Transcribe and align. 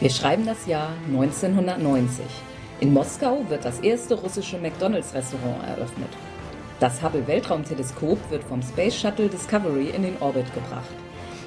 Wir 0.00 0.08
schreiben 0.08 0.46
das 0.46 0.66
Jahr 0.66 0.94
1990. 1.08 2.24
In 2.80 2.94
Moskau 2.94 3.44
wird 3.50 3.66
das 3.66 3.80
erste 3.80 4.14
russische 4.14 4.56
McDonalds-Restaurant 4.56 5.62
eröffnet. 5.68 6.08
Das 6.78 7.02
Hubble-Weltraumteleskop 7.02 8.18
wird 8.30 8.42
vom 8.44 8.62
Space 8.62 8.94
Shuttle 8.94 9.28
Discovery 9.28 9.90
in 9.90 10.02
den 10.02 10.16
Orbit 10.20 10.46
gebracht. 10.54 10.88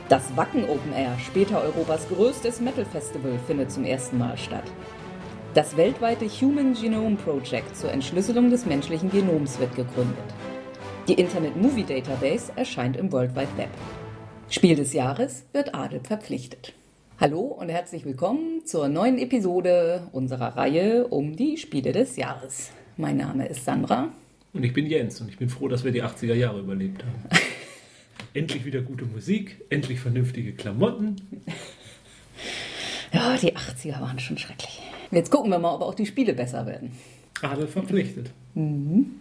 Das 0.08 0.38
Wacken 0.38 0.70
Open 0.70 0.94
Air, 0.94 1.18
später 1.18 1.64
Europas 1.64 2.08
größtes 2.10 2.62
Metal 2.62 2.86
Festival, 2.86 3.40
findet 3.48 3.72
zum 3.72 3.86
ersten 3.86 4.20
Mal 4.20 4.38
statt. 4.38 4.66
Das 5.56 5.76
weltweite 5.76 6.28
Human 6.28 6.76
Genome 6.76 7.16
Project 7.16 7.76
zur 7.76 7.92
Entschlüsselung 7.92 8.52
des 8.52 8.68
menschlichen 8.68 9.10
Genoms 9.10 9.58
wird 9.58 9.76
gegründet. 9.76 10.18
Die 11.08 11.14
Internet 11.14 11.56
Movie 11.56 11.86
Database 11.86 12.52
erscheint 12.56 12.98
im 12.98 13.12
World 13.12 13.36
Wide 13.36 13.58
Web. 13.58 13.70
Spiel 14.48 14.76
des 14.76 14.94
Jahres 14.94 15.48
wird 15.54 15.74
Adel 15.74 16.02
verpflichtet. 16.04 16.76
Hallo 17.24 17.40
und 17.40 17.70
herzlich 17.70 18.04
willkommen 18.04 18.66
zur 18.66 18.90
neuen 18.90 19.18
Episode 19.18 20.10
unserer 20.12 20.58
Reihe 20.58 21.08
um 21.08 21.38
die 21.38 21.56
Spiele 21.56 21.94
des 21.94 22.18
Jahres. 22.18 22.72
Mein 22.98 23.16
Name 23.16 23.48
ist 23.48 23.64
Sandra. 23.64 24.10
Und 24.52 24.66
ich 24.66 24.74
bin 24.74 24.88
Jens 24.88 25.22
und 25.22 25.30
ich 25.30 25.38
bin 25.38 25.48
froh, 25.48 25.70
dass 25.70 25.86
wir 25.86 25.94
die 25.94 26.04
80er 26.04 26.34
Jahre 26.34 26.60
überlebt 26.60 27.06
haben. 27.06 27.24
endlich 28.34 28.66
wieder 28.66 28.82
gute 28.82 29.06
Musik, 29.06 29.62
endlich 29.70 30.02
vernünftige 30.02 30.52
Klamotten. 30.52 31.16
Ja, 33.14 33.38
die 33.38 33.56
80er 33.56 34.02
waren 34.02 34.20
schon 34.20 34.38
schrecklich. 34.38 34.82
Jetzt 35.10 35.32
gucken 35.32 35.50
wir 35.50 35.60
mal, 35.60 35.76
ob 35.76 35.82
auch 35.84 35.96
die 35.96 36.06
Spiele 36.06 36.34
besser 36.34 36.66
werden. 36.66 36.92
Adel 37.42 37.68
verpflichtet. 37.68 38.32
Mhm. 38.54 39.12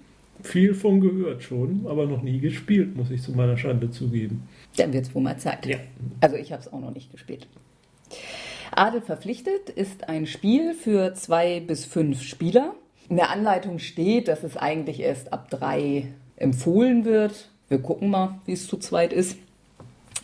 Viel 0.43 0.75
von 0.75 1.01
gehört 1.01 1.45
schon, 1.45 1.87
aber 1.87 2.07
noch 2.07 2.25
nie 2.25 2.41
gespielt, 2.41 2.97
muss 2.97 3.13
ich 3.13 3.23
zu 3.23 3.31
meiner 3.31 3.57
Schande 3.57 3.93
zugeben. 3.93 4.49
Dann 4.77 4.93
wird 4.93 5.07
es 5.07 5.15
wohl 5.15 5.23
mal 5.23 5.39
Zeit. 5.39 5.65
Ja. 5.67 5.77
Also 6.21 6.35
ich 6.35 6.51
habe 6.51 6.63
es 6.63 6.73
auch 6.73 6.81
noch 6.81 6.93
nicht 6.93 7.13
gespielt. 7.13 7.47
Adel 8.75 9.03
verpflichtet 9.03 9.69
ist 9.69 10.09
ein 10.09 10.27
Spiel 10.27 10.75
für 10.75 11.15
zwei 11.15 11.61
bis 11.61 11.85
fünf 11.85 12.23
Spieler. 12.23 12.75
In 13.09 13.17
der 13.17 13.31
Anleitung 13.31 13.79
steht, 13.79 14.29
dass 14.29 14.43
es 14.45 14.57
eigentlich 14.57 15.01
erst 15.01 15.33
ab 15.33 15.51
drei 15.51 16.07
empfohlen 16.37 17.05
wird. 17.05 17.51
Wir 17.69 17.79
gucken 17.79 18.09
mal, 18.09 18.41
wie 18.47 18.53
es 18.53 18.67
zu 18.67 18.79
zweit 18.79 19.13
ist. 19.13 19.37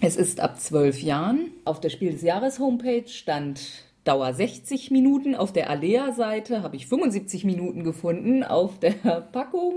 Es 0.01 0.17
ist 0.17 0.41
ab 0.41 0.61
zwölf 0.61 1.03
Jahren. 1.03 1.51
Auf 1.65 1.81
der 1.81 1.91
Spiel 1.91 2.13
des 2.13 2.23
Jahres 2.23 2.59
Homepage 2.59 3.07
stand 3.09 3.61
Dauer 4.05 4.33
60 4.33 4.91
Minuten. 4.91 5.35
Auf 5.35 5.53
der 5.53 5.69
Alea-Seite 5.69 6.63
habe 6.63 6.77
ich 6.77 6.87
75 6.87 7.45
Minuten 7.45 7.85
gefunden. 7.85 8.45
Auf 8.45 8.79
der 8.79 8.93
Packung 9.33 9.75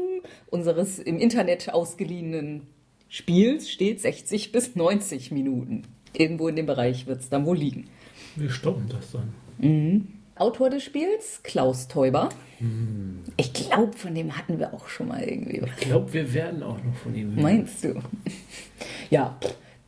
unseres 0.49 0.99
im 0.99 1.17
Internet 1.17 1.73
ausgeliehenen 1.73 2.67
Spiels 3.09 3.69
steht 3.69 3.99
60 3.99 4.53
bis 4.53 4.75
90 4.75 5.31
Minuten. 5.31 5.83
Irgendwo 6.13 6.47
in 6.47 6.55
dem 6.55 6.65
Bereich 6.65 7.07
wird 7.07 7.19
es 7.19 7.29
dann 7.29 7.45
wohl 7.45 7.57
liegen. 7.57 7.89
Wir 8.35 8.49
stoppen 8.49 8.87
das 8.89 9.11
dann. 9.11 9.33
Mhm. 9.57 10.07
Autor 10.35 10.69
des 10.69 10.83
Spiels, 10.83 11.41
Klaus 11.43 11.87
Teuber. 11.87 12.29
Mhm. 12.59 13.19
Ich 13.37 13.53
glaube, 13.53 13.93
von 13.93 14.15
dem 14.15 14.35
hatten 14.37 14.59
wir 14.59 14.73
auch 14.73 14.87
schon 14.87 15.09
mal 15.09 15.23
irgendwie. 15.23 15.61
Ich 15.77 15.87
glaube, 15.87 16.11
wir 16.13 16.33
werden 16.33 16.63
auch 16.63 16.81
noch 16.83 16.95
von 16.95 17.13
ihm 17.13 17.31
hören. 17.31 17.41
Meinst 17.43 17.83
du? 17.83 18.01
Ja, 19.09 19.37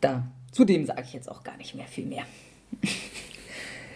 da. 0.01 0.27
Zudem 0.51 0.85
sage 0.85 1.01
ich 1.03 1.13
jetzt 1.13 1.31
auch 1.31 1.43
gar 1.43 1.57
nicht 1.57 1.73
mehr 1.73 1.87
viel 1.87 2.05
mehr. 2.05 2.23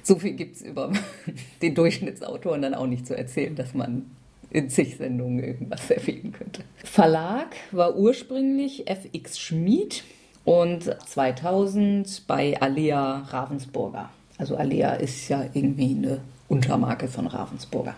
so 0.02 0.18
viel 0.18 0.34
gibt 0.34 0.56
es 0.56 0.62
über 0.64 0.92
den 1.62 1.76
Durchschnittsautoren 1.76 2.62
dann 2.62 2.74
auch 2.74 2.88
nicht 2.88 3.06
zu 3.06 3.16
erzählen, 3.16 3.56
dass 3.56 3.74
man 3.74 4.10
in 4.50 4.70
zig 4.70 4.98
Sendungen 4.98 5.44
irgendwas 5.44 5.92
erwähnen 5.92 6.32
könnte. 6.32 6.64
Verlag 6.84 7.56
war 7.72 7.96
ursprünglich 7.96 8.90
FX 8.90 9.40
Schmid 9.40 10.04
und 10.46 10.84
2000 10.84 12.26
bei 12.26 12.60
Alea 12.60 13.20
Ravensburger. 13.30 14.10
Also 14.38 14.56
Alea 14.56 14.94
ist 14.94 15.28
ja 15.30 15.46
irgendwie 15.54 15.96
eine 15.96 16.22
Untermarke 16.48 17.08
von 17.08 17.28
Ravensburger. 17.28 17.96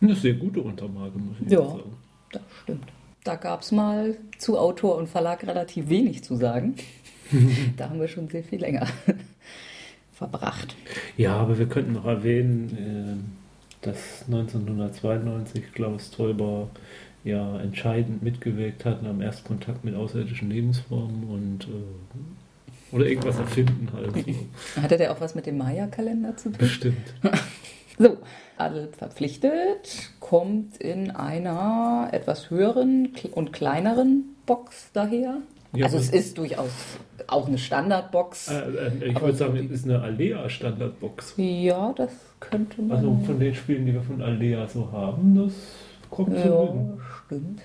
Eine 0.00 0.14
sehr 0.14 0.34
gute 0.34 0.60
Untermarke, 0.60 1.18
muss 1.18 1.36
ich 1.44 1.50
ja, 1.50 1.64
sagen. 1.64 1.78
Ja, 1.78 1.84
das 2.32 2.42
stimmt. 2.62 2.84
Da 3.24 3.34
gab 3.34 3.62
es 3.62 3.72
mal 3.72 4.16
zu 4.38 4.58
Autor 4.58 4.96
und 4.96 5.08
Verlag 5.08 5.46
relativ 5.46 5.88
wenig 5.88 6.22
zu 6.22 6.36
sagen. 6.36 6.76
da 7.76 7.90
haben 7.90 8.00
wir 8.00 8.08
schon 8.08 8.28
sehr 8.28 8.44
viel 8.44 8.60
länger 8.60 8.86
verbracht. 10.12 10.76
Ja, 11.16 11.36
aber 11.36 11.58
wir 11.58 11.66
könnten 11.66 11.92
noch 11.92 12.06
erwähnen, 12.06 13.22
äh, 13.82 13.86
dass 13.86 14.24
1992 14.26 15.72
Klaus 15.72 16.10
Teuber 16.10 16.68
ja 17.24 17.58
entscheidend 17.60 18.22
mitgewirkt 18.22 18.84
hat 18.84 19.04
am 19.04 19.20
Erstkontakt 19.20 19.84
mit 19.84 19.94
außerirdischen 19.94 20.50
Lebensformen 20.50 21.24
und 21.24 21.64
äh, 21.64 22.37
oder 22.92 23.06
irgendwas 23.06 23.38
erfinden 23.38 23.88
halt. 23.92 24.14
So. 24.14 24.82
Hatte 24.82 24.96
der 24.96 25.12
auch 25.12 25.20
was 25.20 25.34
mit 25.34 25.46
dem 25.46 25.58
Maya-Kalender 25.58 26.36
zu 26.36 26.50
tun? 26.50 26.58
Bestimmt. 26.58 27.14
so, 27.98 28.18
Adel 28.56 28.88
verpflichtet, 28.96 30.10
kommt 30.20 30.78
in 30.78 31.10
einer 31.10 32.08
etwas 32.12 32.50
höheren 32.50 33.12
und 33.32 33.52
kleineren 33.52 34.36
Box 34.46 34.90
daher. 34.92 35.38
Ja, 35.74 35.84
also 35.84 35.98
es 35.98 36.10
ist 36.10 36.38
durchaus 36.38 36.70
auch 37.26 37.46
eine 37.46 37.58
Standardbox. 37.58 38.48
Äh, 38.48 38.54
äh, 38.54 39.08
ich 39.10 39.20
würde 39.20 39.36
sagen, 39.36 39.56
es 39.56 39.70
ist 39.70 39.84
eine 39.84 40.00
Alea-Standardbox. 40.00 41.34
Ja, 41.36 41.92
das 41.92 42.10
könnte 42.40 42.80
man. 42.80 42.96
Also 42.96 43.20
von 43.26 43.38
den 43.38 43.54
Spielen, 43.54 43.84
die 43.84 43.92
wir 43.92 44.02
von 44.02 44.22
Alea 44.22 44.66
so 44.66 44.90
haben, 44.90 45.36
das 45.36 45.52
kommt 46.10 46.34
ja, 46.34 46.46
so 46.46 46.72
hin. 46.72 47.00
stimmt. 47.26 47.60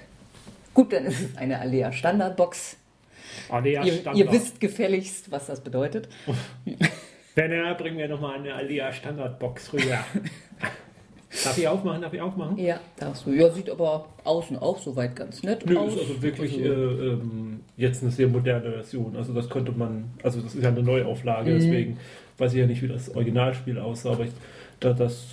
Gut, 0.73 0.91
dann 0.91 1.05
ist 1.05 1.21
es 1.21 1.37
eine 1.37 1.59
Alea 1.59 1.91
Standardbox. 1.91 2.77
Alea 3.49 3.83
ihr, 3.83 4.13
ihr 4.13 4.31
wisst 4.31 4.59
gefälligst, 4.59 5.31
was 5.31 5.47
das 5.47 5.61
bedeutet. 5.61 6.09
Werner, 7.35 7.73
bringen 7.75 7.97
wir 7.97 8.07
nochmal 8.07 8.37
eine 8.37 8.53
Alea 8.53 8.91
Standardbox 8.91 9.73
rüber. 9.73 10.05
Darf 11.43 11.57
ich 11.57 11.67
aufmachen? 11.67 12.01
Darf 12.01 12.13
ich 12.13 12.21
aufmachen? 12.21 12.57
Ja, 12.57 12.79
darfst 12.97 13.25
du. 13.25 13.31
Ja, 13.31 13.49
sieht 13.49 13.69
aber 13.69 14.07
außen 14.23 14.57
auch 14.57 14.77
soweit 14.77 15.15
ganz 15.15 15.41
nett 15.41 15.65
Nö, 15.65 15.77
aus. 15.77 15.93
ist 15.93 15.99
also 16.01 16.21
wirklich 16.21 16.53
also, 16.53 16.71
äh, 16.71 17.07
ähm, 17.13 17.61
jetzt 17.75 18.03
eine 18.03 18.11
sehr 18.11 18.27
moderne 18.27 18.71
Version. 18.71 19.15
Also 19.15 19.33
das 19.33 19.49
könnte 19.49 19.71
man, 19.71 20.11
also 20.21 20.41
das 20.41 20.53
ist 20.53 20.63
ja 20.63 20.69
eine 20.69 20.83
Neuauflage, 20.83 21.51
mhm. 21.51 21.59
deswegen 21.59 21.97
weiß 22.37 22.53
ich 22.53 22.59
ja 22.59 22.67
nicht, 22.67 22.81
wie 22.83 22.87
das 22.87 23.13
Originalspiel 23.15 23.79
aussah, 23.79 24.11
aber 24.11 24.25
ich, 24.25 24.31
da, 24.79 24.93
das, 24.93 25.25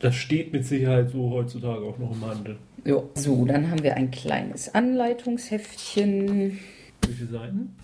das 0.00 0.14
steht 0.14 0.52
mit 0.52 0.66
Sicherheit 0.66 1.10
so 1.10 1.30
heutzutage 1.30 1.82
auch 1.82 1.98
noch 1.98 2.12
im 2.12 2.26
Handel. 2.26 2.56
Ja, 2.84 3.02
so, 3.14 3.44
dann 3.46 3.70
haben 3.70 3.82
wir 3.82 3.96
ein 3.96 4.10
kleines 4.10 4.74
Anleitungsheftchen. 4.74 6.58
Wie 7.06 7.12
viele 7.12 7.30
Seiten? 7.30 7.76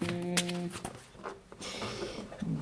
Mhm. 0.00 0.70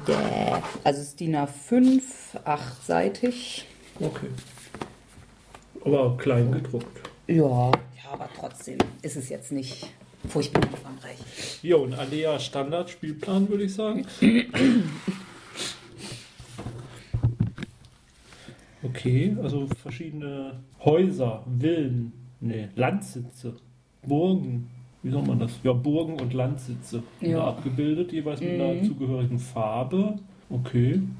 Yeah. 0.09 0.63
Also 0.85 1.01
es 1.01 1.09
ist 1.09 1.21
DIN 1.21 1.37
A5, 1.37 2.03
achtseitig. 2.45 3.67
Okay. 4.01 4.29
Aber 5.85 6.17
klein 6.17 6.53
gedruckt. 6.53 7.09
Ja, 7.27 7.71
ja, 7.71 8.11
aber 8.11 8.29
trotzdem 8.39 8.79
ist 9.03 9.17
es 9.17 9.29
jetzt 9.29 9.53
nicht 9.53 9.93
furchtbar 10.29 10.63
umfangreich. 10.63 11.19
Ja, 11.63 11.77
und 11.77 11.95
Alea 11.95 12.39
Standard 12.39 12.91
Spielplan 12.91 13.49
würde 13.49 13.65
ich 13.65 13.75
sagen. 13.75 14.07
Okay, 18.83 19.37
also 19.43 19.67
verschiedene 19.83 20.63
Häuser, 20.85 21.45
Villen, 21.59 22.13
nee, 22.41 22.69
Landsitze, 22.77 23.57
Burgen, 24.07 24.71
wie 25.05 25.11
soll 25.11 25.23
man 25.23 25.39
das? 25.39 25.53
Ja, 25.63 25.73
Burgen 25.73 26.21
und 26.21 26.35
Landsitze 26.35 27.03
ja. 27.21 27.47
abgebildet, 27.47 28.13
jeweils 28.13 28.41
mit 28.41 28.57
mhm. 28.57 28.61
einer 28.61 28.83
zugehörigen 28.83 29.39
Farbe. 29.39 30.17
Okay. 30.51 30.95
In 30.95 31.13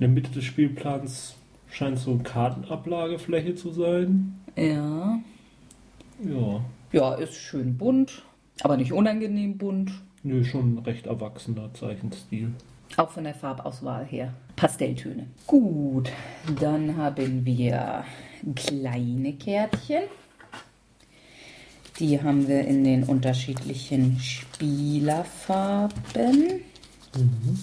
der 0.00 0.08
Mitte 0.08 0.30
des 0.30 0.44
Spielplans 0.44 1.38
Scheint 1.70 1.98
so 1.98 2.12
eine 2.12 2.22
Kartenablagefläche 2.22 3.54
zu 3.54 3.70
sein. 3.70 4.40
Ja. 4.56 5.18
Ja. 6.24 6.64
Ja, 6.90 7.14
ist 7.14 7.34
schön 7.34 7.76
bunt, 7.76 8.22
aber 8.62 8.76
nicht 8.76 8.92
unangenehm 8.92 9.58
bunt. 9.58 9.92
Nö, 10.22 10.42
schon 10.44 10.74
ein 10.74 10.78
recht 10.78 11.06
erwachsener 11.06 11.72
Zeichenstil. 11.74 12.52
Auch 12.96 13.10
von 13.10 13.24
der 13.24 13.34
Farbauswahl 13.34 14.06
her. 14.06 14.32
Pastelltöne. 14.56 15.26
Gut, 15.46 16.10
dann 16.58 16.96
haben 16.96 17.44
wir 17.44 18.04
kleine 18.56 19.34
Kärtchen. 19.34 20.04
Die 21.98 22.22
haben 22.22 22.46
wir 22.46 22.64
in 22.64 22.84
den 22.84 23.02
unterschiedlichen 23.02 24.20
Spielerfarben. 24.20 26.60
Mhm. 27.16 27.58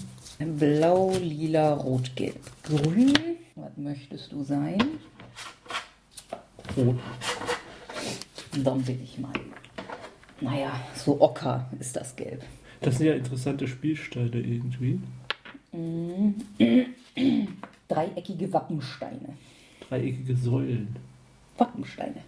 Blau, 0.58 1.16
lila, 1.16 1.72
rot, 1.72 2.14
gelb, 2.14 2.38
grün. 2.62 3.14
Was 3.54 3.74
möchtest 3.76 4.32
du 4.32 4.44
sein? 4.44 4.76
Rot. 6.76 6.98
Dann 8.62 8.86
will 8.86 9.00
ich 9.02 9.18
mal. 9.18 9.32
Naja, 10.42 10.78
so 10.94 11.18
ocker 11.20 11.66
ist 11.80 11.96
das 11.96 12.14
Gelb. 12.14 12.44
Das 12.82 12.98
sind 12.98 13.06
ja 13.06 13.14
interessante 13.14 13.66
Spielsteine 13.66 14.38
irgendwie. 14.38 15.00
Dreieckige 17.88 18.52
Wappensteine. 18.52 19.38
Dreieckige 19.88 20.36
Säulen. 20.36 20.94
Wappensteine. 21.56 22.22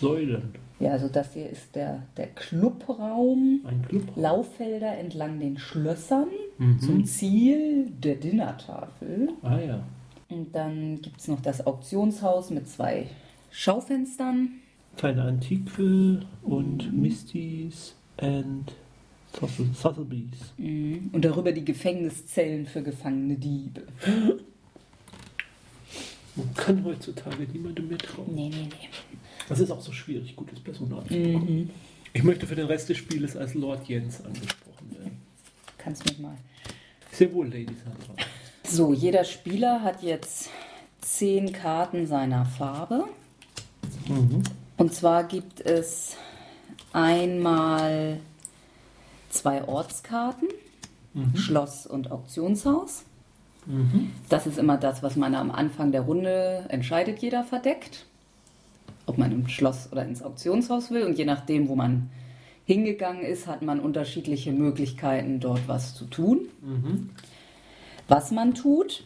Säulen. 0.00 0.54
Ja, 0.82 0.90
also 0.90 1.06
das 1.06 1.32
hier 1.34 1.48
ist 1.48 1.76
der, 1.76 2.02
der 2.16 2.26
Clubraum. 2.26 3.60
Ein 3.64 3.82
Clubraum. 3.88 4.20
Lauffelder 4.20 4.98
entlang 4.98 5.38
den 5.38 5.56
Schlössern. 5.56 6.26
Mhm. 6.58 6.80
zum 6.80 7.04
Ziel 7.04 7.86
der 7.90 8.16
Dinnertafel. 8.16 9.28
Ah 9.42 9.58
ja. 9.58 9.84
Und 10.28 10.54
dann 10.54 11.00
gibt 11.00 11.20
es 11.20 11.28
noch 11.28 11.40
das 11.40 11.66
Auktionshaus 11.66 12.50
mit 12.50 12.68
zwei 12.68 13.06
Schaufenstern. 13.50 14.60
Kleine 14.96 15.22
Antiquil 15.22 16.26
und 16.42 16.92
Misties 16.92 17.94
and 18.18 18.72
Sotheby's. 19.74 20.52
Mhm. 20.58 21.10
Und 21.12 21.24
darüber 21.24 21.52
die 21.52 21.64
Gefängniszellen 21.64 22.66
für 22.66 22.82
gefangene 22.82 23.36
Diebe. 23.36 23.82
Man 26.36 26.54
kann 26.54 26.84
heutzutage 26.84 27.42
niemandem 27.52 27.88
mehr 27.88 27.98
trauen. 27.98 28.34
Nee, 28.34 28.48
nee, 28.48 28.68
nee. 28.70 28.88
Das 29.48 29.58
ist 29.60 29.70
auch 29.70 29.80
so 29.80 29.92
schwierig, 29.92 30.34
gutes 30.36 30.60
Personal 30.60 31.04
zu 31.06 31.14
Mhm. 31.14 31.32
bekommen. 31.32 31.70
Ich 32.14 32.22
möchte 32.22 32.46
für 32.46 32.54
den 32.54 32.66
Rest 32.66 32.88
des 32.88 32.98
Spieles 32.98 33.36
als 33.36 33.54
Lord 33.54 33.86
Jens 33.88 34.22
angesprochen 34.24 34.90
werden. 34.98 35.22
Kannst 35.78 36.04
mich 36.06 36.18
mal. 36.18 36.36
Sehr 37.10 37.32
wohl, 37.34 37.46
Lady 37.48 37.74
Sandra. 37.74 38.14
So, 38.64 38.92
jeder 38.94 39.24
Spieler 39.24 39.82
hat 39.82 40.02
jetzt 40.02 40.48
zehn 41.00 41.52
Karten 41.52 42.06
seiner 42.06 42.44
Farbe. 42.46 43.04
Mhm. 44.08 44.42
Und 44.78 44.94
zwar 44.94 45.24
gibt 45.24 45.60
es 45.60 46.16
einmal 46.92 48.20
zwei 49.30 49.64
Ortskarten, 49.64 50.48
Schloss 51.34 51.86
und 51.86 52.10
Auktionshaus. 52.10 53.04
Mhm. 53.66 54.10
Das 54.28 54.46
ist 54.46 54.58
immer 54.58 54.76
das, 54.76 55.02
was 55.02 55.16
man 55.16 55.34
am 55.34 55.50
Anfang 55.50 55.92
der 55.92 56.02
Runde 56.02 56.66
entscheidet, 56.68 57.20
jeder 57.20 57.44
verdeckt. 57.44 58.06
Ob 59.06 59.18
man 59.18 59.32
ins 59.32 59.50
Schloss 59.52 59.88
oder 59.90 60.04
ins 60.04 60.22
Auktionshaus 60.22 60.90
will. 60.90 61.04
Und 61.04 61.18
je 61.18 61.24
nachdem, 61.24 61.68
wo 61.68 61.74
man 61.74 62.10
hingegangen 62.64 63.22
ist, 63.22 63.46
hat 63.46 63.62
man 63.62 63.80
unterschiedliche 63.80 64.52
Möglichkeiten, 64.52 65.40
dort 65.40 65.66
was 65.66 65.94
zu 65.94 66.04
tun. 66.06 66.40
Mhm. 66.60 67.10
Was 68.08 68.30
man 68.30 68.54
tut, 68.54 69.04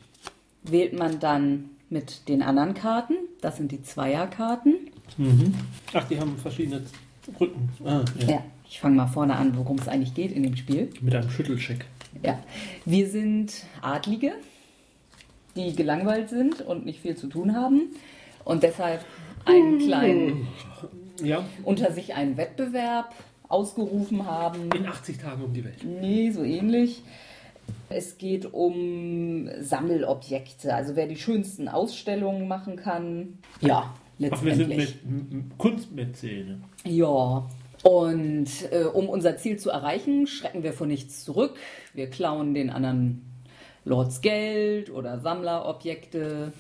wählt 0.63 0.99
man 0.99 1.21
dann 1.21 1.71
mit 1.89 2.29
den 2.29 2.43
anderen 2.43 2.75
Karten. 2.75 3.15
Das 3.41 3.57
sind 3.57 3.73
die 3.73 3.83
Zweierkarten. 3.83 4.75
Mhm. 5.17 5.55
Ach, 5.93 6.07
die 6.09 6.19
haben 6.19 6.37
verschiedene 6.37 6.83
Rücken. 7.41 7.71
Ah, 7.85 8.05
ja. 8.21 8.29
Ja, 8.29 8.45
ich 8.69 8.81
fange 8.81 8.97
mal 8.97 9.07
vorne 9.07 9.37
an, 9.37 9.57
worum 9.57 9.79
es 9.79 9.89
eigentlich 9.89 10.15
geht 10.15 10.33
in 10.33 10.43
dem 10.43 10.57
Spiel. 10.57 10.91
Mit 11.01 11.15
einem 11.15 11.31
Schüttelcheck. 11.31 11.87
Ja, 12.23 12.39
wir 12.85 13.09
sind 13.09 13.53
Adlige, 13.83 14.33
die 15.55 15.75
gelangweilt 15.75 16.29
sind 16.29 16.61
und 16.63 16.85
nicht 16.87 17.01
viel 17.01 17.17
zu 17.17 17.29
tun 17.29 17.55
haben 17.55 17.91
und 18.45 18.63
deshalb 18.63 19.05
einen 19.45 19.79
kleinen, 19.79 20.49
Ja, 21.23 21.45
unter 21.65 21.93
sich 21.93 22.15
einen 22.15 22.37
Wettbewerb 22.37 23.15
ausgerufen 23.49 24.27
haben. 24.27 24.71
in 24.75 24.87
80 24.87 25.19
Tagen 25.19 25.43
um 25.45 25.53
die 25.53 25.65
Welt. 25.65 25.85
Nee, 25.85 26.31
so 26.31 26.43
ähnlich. 26.43 27.03
Es 27.89 28.19
geht 28.19 28.53
um 28.53 29.49
Sammelobjekte, 29.61 30.75
also 30.75 30.95
wer 30.97 31.07
die 31.07 31.17
schönsten 31.17 31.69
Ausstellungen 31.69 32.49
machen 32.49 32.77
kann. 32.77 33.39
Ja, 33.61 33.95
Ach, 34.31 34.43
wir 34.45 34.55
sind 34.55 34.69
letztendlich. 34.69 34.99
mit 35.05 35.59
Kunstmäzene. 35.59 36.61
Ja, 36.85 37.49
und 37.83 38.49
äh, 38.71 38.85
um 38.85 39.09
unser 39.09 39.37
Ziel 39.37 39.59
zu 39.59 39.71
erreichen, 39.71 40.27
schrecken 40.27 40.63
wir 40.63 40.73
vor 40.73 40.87
nichts 40.87 41.25
zurück. 41.25 41.57
Wir 41.95 42.09
klauen 42.09 42.55
den 42.55 42.71
anderen 42.71 43.23
Lords 43.85 44.21
Geld 44.21 44.91
oder 44.91 45.21
Sammlerobjekte, 45.21 46.53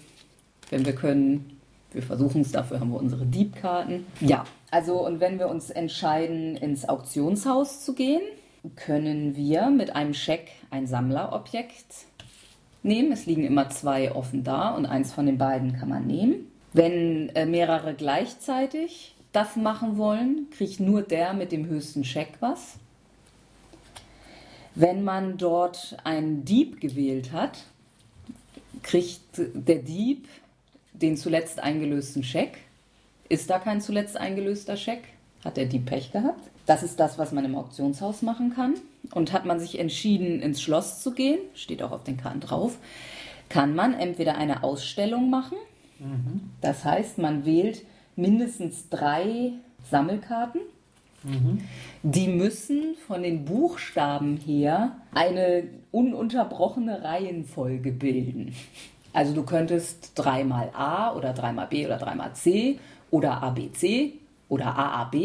wenn 0.71 0.87
wir 0.87 0.95
können. 0.95 1.59
Wir 1.93 2.03
versuchen 2.03 2.43
es, 2.43 2.53
dafür 2.53 2.81
haben 2.81 2.91
wir 2.91 3.01
unsere 3.01 3.27
Diebkarten. 3.27 4.07
Ja, 4.21 4.45
also 4.71 5.05
und 5.05 5.21
wenn 5.21 5.39
wir 5.39 5.49
uns 5.49 5.71
entscheiden, 5.71 6.57
ins 6.57 6.89
Auktionshaus 6.89 7.85
zu 7.85 7.95
gehen, 7.95 8.23
können 8.75 9.37
wir 9.37 9.71
mit 9.71 9.95
einem 9.95 10.15
Scheck 10.15 10.51
ein 10.71 10.87
Sammlerobjekt 10.87 12.07
nehmen. 12.83 13.13
Es 13.13 13.27
liegen 13.27 13.45
immer 13.45 13.69
zwei 13.71 14.13
offen 14.15 14.45
da 14.45 14.71
und 14.71 14.87
eins 14.87 15.13
von 15.13 15.27
den 15.27 15.39
beiden 15.39 15.75
kann 15.75 15.89
man 15.89 16.07
nehmen. 16.07 16.51
Wenn 16.73 17.31
äh, 17.31 17.47
mehrere 17.47 17.95
gleichzeitig 17.95 19.16
das 19.37 19.55
machen 19.55 19.99
wollen, 19.99 20.49
kriegt 20.51 20.81
nur 20.81 21.03
der 21.03 21.35
mit 21.35 21.53
dem 21.53 21.67
höchsten 21.67 22.05
Scheck 22.05 22.33
was. 22.41 22.79
Wenn 24.75 25.05
man 25.05 25.37
dort 25.37 25.97
einen 26.05 26.45
Dieb 26.45 26.81
gewählt 26.81 27.33
hat, 27.33 27.65
kriegt 28.83 29.21
der 29.37 29.79
Dieb 29.79 30.27
den 30.93 31.19
zuletzt 31.19 31.61
eingelösten 31.61 32.25
Scheck. 32.25 32.59
Ist 33.29 33.51
da 33.51 33.59
kein 33.59 33.83
zuletzt 33.83 34.17
eingelöster 34.17 34.77
Scheck, 34.77 35.03
hat 35.45 35.59
der 35.59 35.67
Dieb 35.67 35.85
Pech 35.85 36.13
gehabt. 36.13 36.49
Das 36.65 36.83
ist 36.83 36.99
das, 36.99 37.19
was 37.19 37.33
man 37.33 37.45
im 37.45 37.57
Auktionshaus 37.57 38.23
machen 38.23 38.55
kann. 38.55 38.75
Und 39.13 39.33
hat 39.33 39.45
man 39.45 39.61
sich 39.61 39.79
entschieden, 39.79 40.41
ins 40.41 40.63
Schloss 40.63 41.03
zu 41.03 41.13
gehen, 41.13 41.39
steht 41.55 41.83
auch 41.83 41.93
auf 41.93 42.05
den 42.05 42.17
Karten 42.17 42.41
drauf, 42.41 42.79
kann 43.49 43.75
man 43.75 43.93
entweder 43.93 44.37
eine 44.37 44.65
Ausstellung 44.65 45.31
machen. 45.31 45.59
Das 46.61 46.85
heißt, 46.85 47.19
man 47.19 47.45
wählt 47.45 47.83
mindestens 48.17 48.89
drei 48.89 49.53
Sammelkarten. 49.91 50.61
Die 52.03 52.29
müssen 52.29 52.95
von 53.07 53.23
den 53.23 53.45
Buchstaben 53.45 54.37
her 54.37 54.97
eine 55.13 55.65
ununterbrochene 55.91 57.03
Reihenfolge 57.03 57.91
bilden. 57.91 58.55
Also 59.13 59.35
du 59.35 59.43
könntest 59.43 60.13
dreimal 60.15 60.71
A 60.75 61.15
oder 61.15 61.33
dreimal 61.33 61.67
B 61.67 61.87
oder 61.87 61.97
dreimal 61.97 62.35
C 62.35 62.79
oder 63.11 63.43
ABC 63.43 64.13
oder 64.49 64.77
AAB. 64.77 65.17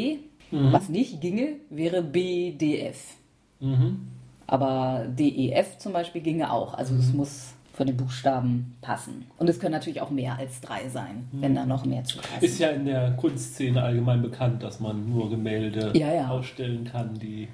Was 0.52 0.90
nicht 0.90 1.22
ginge, 1.22 1.56
wäre 1.70 2.02
BDF. 2.02 3.16
Mhm. 3.60 4.08
Aber 4.48 5.06
DEF 5.08 5.78
zum 5.78 5.94
Beispiel 5.94 6.22
ginge 6.22 6.52
auch. 6.52 6.74
Also 6.74 6.96
es 6.96 7.14
muss 7.14 7.54
von 7.73 7.88
den 7.88 7.97
Buchstaben 7.97 8.75
passen. 8.81 9.25
Und 9.38 9.50
es 9.50 9.59
können 9.59 9.71
natürlich 9.73 10.01
auch 10.01 10.09
mehr 10.09 10.38
als 10.38 10.62
drei 10.62 10.89
sein, 10.89 11.27
wenn 11.31 11.56
da 11.56 11.65
noch 11.65 11.85
mehr 11.85 12.03
zu 12.03 12.18
passen. 12.18 12.44
Ist 12.44 12.59
ja 12.59 12.69
in 12.69 12.85
der 12.85 13.12
Kunstszene 13.12 13.81
allgemein 13.81 14.21
bekannt, 14.21 14.62
dass 14.63 14.79
man 14.79 15.09
nur 15.09 15.29
Gemälde 15.29 15.91
Ja, 15.94 16.13
ja. 16.13 16.27
ausstellen 16.29 16.83
kann, 16.83 17.18
die 17.19 17.47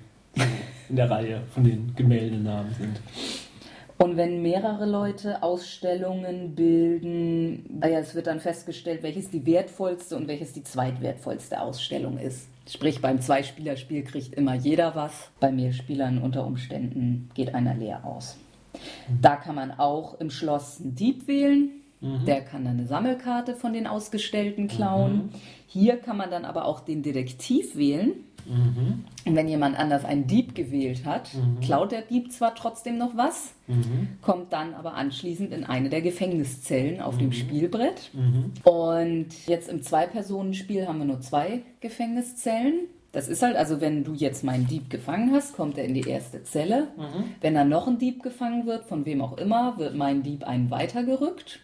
in 0.89 0.95
der 0.95 1.09
Reihe 1.09 1.41
von 1.53 1.63
den 1.63 1.93
Gemäldenamen 1.95 2.73
sind. 2.73 2.99
Und 3.99 4.15
wenn 4.15 4.43
mehrere 4.43 4.85
Leute 4.85 5.41
Ausstellungen 5.41 6.53
bilden, 6.53 7.79
naja, 7.79 7.97
es 7.99 8.13
wird 8.13 8.27
dann 8.27 8.39
festgestellt, 8.39 9.01
welches 9.01 9.31
die 9.31 9.43
wertvollste 9.45 10.15
und 10.15 10.27
welches 10.27 10.53
die 10.53 10.63
zweitwertvollste 10.63 11.59
Ausstellung 11.59 12.19
ist. 12.19 12.47
Sprich, 12.69 13.01
beim 13.01 13.21
Zweispielerspiel 13.21 14.03
kriegt 14.03 14.35
immer 14.35 14.53
jeder 14.53 14.93
was. 14.93 15.31
Bei 15.39 15.51
Mehrspielern 15.51 16.19
unter 16.21 16.45
Umständen 16.45 17.29
geht 17.33 17.55
einer 17.55 17.73
leer 17.73 18.05
aus. 18.05 18.37
Da 19.21 19.35
kann 19.35 19.55
man 19.55 19.71
auch 19.71 20.19
im 20.19 20.29
Schloss 20.29 20.79
einen 20.81 20.95
Dieb 20.95 21.27
wählen. 21.27 21.69
Der 22.27 22.41
kann 22.41 22.63
dann 22.63 22.77
eine 22.77 22.85
Sammelkarte 22.87 23.55
von 23.55 23.73
den 23.73 23.87
Ausgestellten 23.87 24.67
klauen. 24.67 25.29
Hier 25.65 25.97
kann 25.97 26.15
man 26.17 26.29
dann 26.29 26.45
aber 26.45 26.65
auch 26.65 26.79
den 26.81 27.01
Detektiv 27.01 27.75
wählen. 27.75 28.11
Und 29.25 29.35
wenn 29.35 29.47
jemand 29.49 29.77
anders 29.77 30.05
einen 30.05 30.25
Dieb 30.27 30.55
gewählt 30.55 31.03
hat, 31.05 31.31
klaut 31.61 31.91
der 31.91 32.03
Dieb 32.03 32.31
zwar 32.31 32.55
trotzdem 32.55 32.97
noch 32.97 33.17
was, 33.17 33.53
kommt 34.21 34.53
dann 34.53 34.73
aber 34.73 34.93
anschließend 34.93 35.51
in 35.51 35.65
eine 35.65 35.89
der 35.89 36.01
Gefängniszellen 36.01 37.01
auf 37.01 37.17
dem 37.17 37.33
Spielbrett. 37.33 38.11
Und 38.63 39.27
jetzt 39.47 39.67
im 39.67 39.81
Zwei-Personen-Spiel 39.81 40.87
haben 40.87 40.99
wir 40.99 41.05
nur 41.05 41.19
zwei 41.19 41.63
Gefängniszellen. 41.81 42.81
Das 43.13 43.27
ist 43.29 43.41
halt, 43.41 43.55
also 43.55 43.79
wenn 43.81 44.03
du 44.03 44.13
jetzt 44.13 44.43
meinen 44.43 44.67
Dieb 44.67 44.89
gefangen 44.89 45.31
hast, 45.33 45.55
kommt 45.55 45.77
er 45.77 45.85
in 45.85 45.93
die 45.93 46.07
erste 46.07 46.43
Zelle. 46.43 46.89
Wenn 47.41 47.55
dann 47.55 47.69
noch 47.69 47.87
ein 47.87 47.97
Dieb 47.97 48.21
gefangen 48.21 48.65
wird, 48.67 48.85
von 48.85 49.05
wem 49.05 49.21
auch 49.21 49.37
immer, 49.37 49.77
wird 49.77 49.95
mein 49.95 50.23
Dieb 50.23 50.43
einen 50.45 50.69
weitergerückt. 50.69 51.61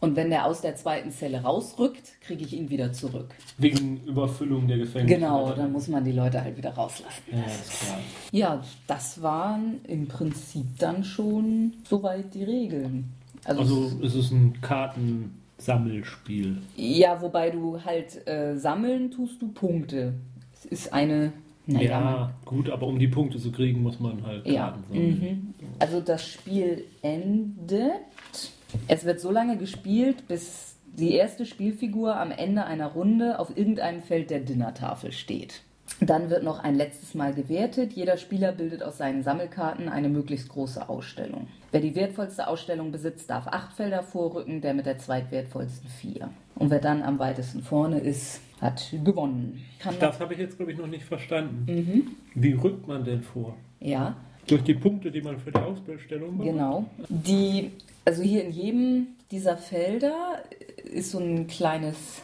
Und 0.00 0.16
wenn 0.16 0.30
der 0.30 0.46
aus 0.46 0.62
der 0.62 0.76
zweiten 0.76 1.10
Zelle 1.10 1.42
rausrückt, 1.42 2.20
kriege 2.22 2.42
ich 2.44 2.54
ihn 2.54 2.70
wieder 2.70 2.90
zurück. 2.92 3.34
Wegen 3.58 4.00
Überfüllung 4.06 4.66
der 4.66 4.78
Gefängnisse. 4.78 5.14
Genau, 5.20 5.52
dann 5.52 5.72
muss 5.72 5.88
man 5.88 6.02
die 6.04 6.12
Leute 6.12 6.42
halt 6.42 6.56
wieder 6.56 6.70
rauslassen. 6.70 7.22
Ja, 7.30 7.42
klar. 7.42 7.98
Ja, 8.32 8.62
das 8.86 9.20
waren 9.22 9.80
im 9.86 10.08
Prinzip 10.08 10.64
dann 10.78 11.04
schon 11.04 11.74
soweit 11.88 12.32
die 12.34 12.44
Regeln. 12.44 13.12
Also, 13.44 13.60
Also 13.60 13.92
es 14.02 14.14
ist 14.14 14.30
ein 14.32 14.58
Kartensammelspiel. 14.62 16.56
ja, 16.76 17.20
wobei 17.20 17.50
du 17.50 17.82
halt 17.84 18.26
äh, 18.26 18.56
sammeln 18.56 19.10
tust 19.10 19.40
du 19.42 19.48
Punkte. 19.48 20.14
Es 20.60 20.66
ist 20.66 20.92
eine, 20.92 21.32
naja, 21.66 21.88
ja, 21.88 22.34
gut, 22.44 22.70
aber 22.70 22.86
um 22.86 22.98
die 22.98 23.08
Punkte 23.08 23.38
zu 23.38 23.50
kriegen, 23.50 23.82
muss 23.82 23.98
man 24.00 24.24
halt 24.26 24.46
ja. 24.46 24.68
Karten 24.68 24.84
sammeln. 24.88 25.20
Mhm. 25.20 25.54
Also 25.78 26.00
das 26.00 26.26
Spiel 26.26 26.84
endet. 27.02 28.52
Es 28.86 29.04
wird 29.04 29.20
so 29.20 29.30
lange 29.30 29.56
gespielt, 29.56 30.28
bis 30.28 30.76
die 30.84 31.14
erste 31.14 31.46
Spielfigur 31.46 32.16
am 32.16 32.30
Ende 32.30 32.64
einer 32.64 32.88
Runde 32.88 33.38
auf 33.38 33.56
irgendeinem 33.56 34.02
Feld 34.02 34.30
der 34.30 34.40
Dinnertafel 34.40 35.12
steht. 35.12 35.62
Dann 36.00 36.30
wird 36.30 36.44
noch 36.44 36.60
ein 36.60 36.76
letztes 36.76 37.14
Mal 37.14 37.34
gewertet. 37.34 37.92
Jeder 37.92 38.16
Spieler 38.16 38.52
bildet 38.52 38.82
aus 38.82 38.98
seinen 38.98 39.22
Sammelkarten 39.22 39.88
eine 39.88 40.08
möglichst 40.08 40.48
große 40.48 40.88
Ausstellung. 40.88 41.48
Wer 41.72 41.80
die 41.80 41.94
wertvollste 41.94 42.46
Ausstellung 42.46 42.92
besitzt, 42.92 43.28
darf 43.28 43.46
acht 43.48 43.72
Felder 43.74 44.02
vorrücken, 44.02 44.60
der 44.60 44.74
mit 44.74 44.86
der 44.86 44.98
zweitwertvollsten 44.98 45.88
vier. 45.88 46.30
Und 46.54 46.70
wer 46.70 46.80
dann 46.80 47.02
am 47.02 47.18
weitesten 47.18 47.62
vorne 47.62 47.98
ist, 47.98 48.40
hat 48.60 48.94
gewonnen. 49.04 49.64
Kann 49.78 49.94
Das 49.98 50.20
habe 50.20 50.34
ich 50.34 50.40
jetzt, 50.40 50.56
glaube 50.56 50.72
ich, 50.72 50.78
noch 50.78 50.86
nicht 50.86 51.04
verstanden. 51.04 51.64
Mhm. 51.66 52.16
Wie 52.34 52.52
rückt 52.52 52.86
man 52.86 53.04
denn 53.04 53.22
vor? 53.22 53.56
ja, 53.80 54.16
Durch 54.46 54.62
die 54.62 54.74
Punkte, 54.74 55.10
die 55.10 55.22
man 55.22 55.38
für 55.38 55.50
die 55.52 55.58
Ausbildstellung 55.58 56.36
macht? 56.36 56.46
Genau. 56.46 56.84
Die, 57.08 57.70
also 58.04 58.22
hier 58.22 58.44
in 58.44 58.52
jedem 58.52 59.06
dieser 59.30 59.56
Felder 59.56 60.42
ist 60.84 61.12
so 61.12 61.18
ein 61.18 61.46
kleines 61.46 62.20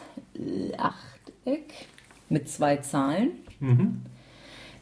Achteck 0.77 1.73
mit 2.29 2.49
zwei 2.49 2.77
Zahlen. 2.77 3.31
Mhm. 3.59 4.01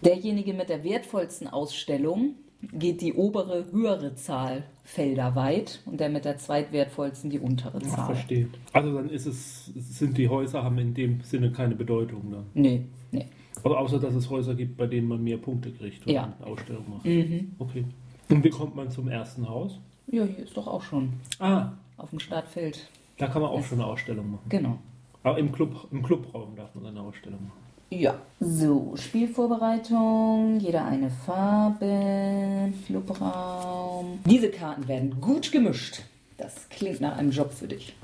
Derjenige 0.04 0.54
mit 0.54 0.70
der 0.70 0.84
wertvollsten 0.84 1.48
Ausstellung 1.48 2.36
geht 2.74 3.02
die 3.02 3.14
obere, 3.14 3.66
höhere 3.72 4.16
Zahl 4.16 4.64
Felder 4.84 5.36
weit 5.36 5.82
und 5.86 6.00
der 6.00 6.10
mit 6.10 6.26
der 6.26 6.38
zweitwertvollsten 6.38 7.30
die 7.30 7.40
untere 7.40 7.80
Zahl. 7.80 8.06
verstehe. 8.14 8.48
Also 8.74 8.94
dann 8.94 9.10
ist 9.10 9.26
es, 9.26 9.66
sind 9.76 10.18
die 10.18 10.30
Häuser 10.30 10.64
haben 10.64 10.78
in 10.78 10.94
dem 10.94 11.22
Sinne 11.22 11.52
keine 11.52 11.76
Bedeutung 11.76 12.32
dann. 12.32 12.46
Nee, 12.54 12.86
nee. 13.12 13.26
Also 13.64 13.76
außer 13.78 14.00
dass 14.00 14.14
es 14.14 14.30
Häuser 14.30 14.54
gibt, 14.54 14.78
bei 14.78 14.86
denen 14.86 15.08
man 15.08 15.24
mehr 15.24 15.38
Punkte 15.38 15.72
kriegt, 15.72 16.06
wenn 16.06 16.14
Ja. 16.14 16.34
eine 16.40 16.48
Ausstellung 16.52 16.84
macht. 16.90 17.06
Mhm. 17.06 17.54
Okay. 17.58 17.86
Und 18.30 18.44
wie 18.44 18.50
kommt 18.50 18.76
man 18.76 18.92
zum 18.92 19.08
ersten 19.08 19.48
Haus? 19.50 19.80
Ja, 20.08 20.24
hier 20.24 20.44
ist 20.46 20.56
doch 20.56 20.68
auch 20.68 20.84
schon 20.84 21.14
Ah, 21.40 21.72
auf 21.98 22.12
dem 22.12 22.20
Startfeld. 22.20 22.90
da 23.18 23.28
kann 23.28 23.42
man 23.42 23.50
auch 23.52 23.64
schon 23.64 23.80
eine 23.80 23.88
Ausstellung 23.90 24.32
machen. 24.32 24.46
Genau. 24.50 24.78
Aber 25.24 25.40
im, 25.40 25.52
Club, 25.52 25.88
im 25.92 26.04
Clubraum 26.04 26.56
darf 26.56 26.76
man 26.76 26.86
eine 26.86 27.02
Ausstellung 27.02 27.40
machen. 27.46 27.65
Ja. 27.90 28.20
So, 28.40 28.96
Spielvorbereitung, 28.96 30.60
jeder 30.60 30.86
eine 30.86 31.10
Farbe, 31.10 32.74
Clubraum. 32.86 34.20
Diese 34.26 34.50
Karten 34.50 34.88
werden 34.88 35.22
gut 35.22 35.52
gemischt. 35.52 36.02
Das 36.38 36.68
klingt 36.70 37.00
nach 37.02 37.18
einem 37.18 37.32
Job 37.32 37.54
für 37.54 37.68
dich. 37.68 37.96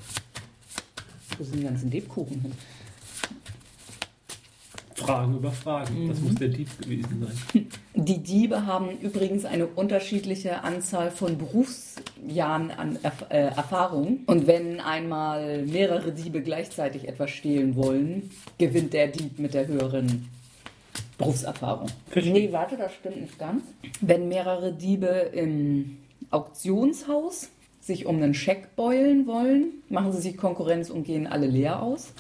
Wo 1.38 1.44
sind 1.44 1.60
die 1.60 1.64
ganzen 1.64 1.92
Lebkuchen 1.92 2.42
hin? 2.42 2.54
Fragen 5.06 5.36
über 5.38 5.52
Fragen. 5.52 6.08
Das 6.08 6.20
Mhm. 6.20 6.26
muss 6.28 6.36
der 6.36 6.48
Dieb 6.50 6.68
gewesen 6.82 7.28
sein. 7.54 7.68
Die 7.96 8.20
Diebe 8.20 8.66
haben 8.66 8.90
übrigens 9.02 9.46
eine 9.46 9.68
unterschiedliche 9.68 10.64
Anzahl 10.64 11.12
von 11.12 11.38
Berufsjahren 11.38 12.72
an 12.72 12.98
Erf 13.04 13.26
äh, 13.30 13.38
Erfahrung. 13.48 14.22
Und 14.28 14.48
wenn 14.48 14.80
einmal 14.80 15.64
mehrere 15.64 16.12
Diebe 16.12 16.42
gleichzeitig 16.42 17.08
etwas 17.08 17.32
stehlen 17.32 17.76
wollen, 17.76 18.30
gewinnt 18.58 18.94
der 18.94 19.08
Dieb 19.08 19.40
mit 19.40 19.54
der 19.54 19.68
höheren 19.68 20.30
Berufserfahrung. 21.18 21.88
Verstehe. 22.10 22.34
Nee, 22.34 22.50
warte, 22.52 22.78
das 22.78 22.94
stimmt 22.94 23.22
nicht 23.22 23.38
ganz. 23.38 23.64
Wenn 24.02 24.28
mehrere 24.28 24.74
Diebe 24.74 25.06
im 25.34 25.98
Auktionshaus 26.32 27.50
sich 27.80 28.06
um 28.06 28.18
einen 28.18 28.34
Scheck 28.34 28.76
beulen 28.76 29.28
wollen, 29.28 29.66
machen 29.90 30.12
sie 30.14 30.22
sich 30.22 30.38
Konkurrenz 30.38 30.90
und 30.90 31.04
gehen 31.04 31.28
alle 31.28 31.48
leer 31.48 31.82
aus. 31.82 32.14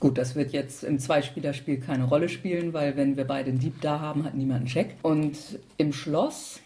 Gut, 0.00 0.16
das 0.16 0.34
wird 0.34 0.52
jetzt 0.52 0.82
im 0.82 0.98
Zweispielerspiel 0.98 1.78
keine 1.78 2.04
Rolle 2.04 2.30
spielen, 2.30 2.72
weil 2.72 2.96
wenn 2.96 3.18
wir 3.18 3.26
beide 3.26 3.50
einen 3.50 3.58
Dieb 3.58 3.82
da 3.82 4.00
haben, 4.00 4.24
hat 4.24 4.34
niemand 4.34 4.60
einen 4.60 4.68
Check. 4.68 4.96
Und 5.02 5.36
im 5.76 5.92
Schloss 5.92 6.60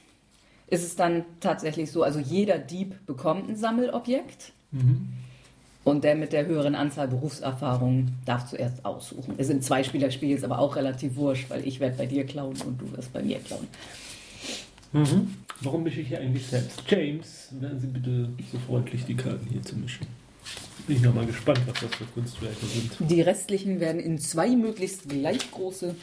ist 0.68 0.84
es 0.84 0.94
dann 0.94 1.24
tatsächlich 1.40 1.90
so, 1.90 2.04
also 2.04 2.20
jeder 2.20 2.58
Dieb 2.58 3.04
bekommt 3.06 3.48
ein 3.48 3.56
Sammelobjekt 3.56 4.52
und 5.84 6.04
der 6.04 6.14
mit 6.14 6.32
der 6.32 6.46
höheren 6.46 6.74
Anzahl 6.74 7.08
Berufserfahrung 7.08 8.08
darf 8.24 8.46
zuerst 8.48 8.84
aussuchen. 8.84 9.36
Ist 9.38 9.50
im 9.50 9.60
Zweispielerspiel 9.60 10.30
jetzt 10.30 10.44
aber 10.44 10.58
auch 10.58 10.76
relativ 10.76 11.16
wurscht, 11.16 11.50
weil 11.50 11.66
ich 11.66 11.80
werde 11.80 11.96
bei 11.96 12.06
dir 12.06 12.24
klauen 12.24 12.56
und 12.64 12.80
du 12.80 12.90
wirst 12.96 13.12
bei 13.12 13.22
mir 13.22 13.38
klauen. 13.40 13.66
Mhm. 14.92 15.34
Warum 15.60 15.82
mische 15.82 16.00
ich 16.00 16.08
hier 16.08 16.20
eigentlich 16.20 16.46
selbst? 16.46 16.82
James, 16.88 17.48
wären 17.60 17.80
Sie 17.80 17.86
bitte 17.88 18.28
so 18.50 18.58
freundlich, 18.58 19.04
die 19.04 19.16
Karten 19.16 19.46
hier 19.50 19.62
zu 19.62 19.76
mischen. 19.76 20.06
Bin 20.86 20.96
ich 20.96 21.02
nochmal 21.02 21.26
gespannt, 21.26 21.60
was 21.66 21.80
das 21.80 21.94
für 21.94 22.04
Kunstwerke 22.04 22.66
sind. 22.66 23.10
Die 23.10 23.20
restlichen 23.22 23.80
werden 23.80 24.00
in 24.00 24.18
zwei 24.18 24.50
möglichst 24.50 25.08
gleich 25.08 25.50
große 25.50 25.94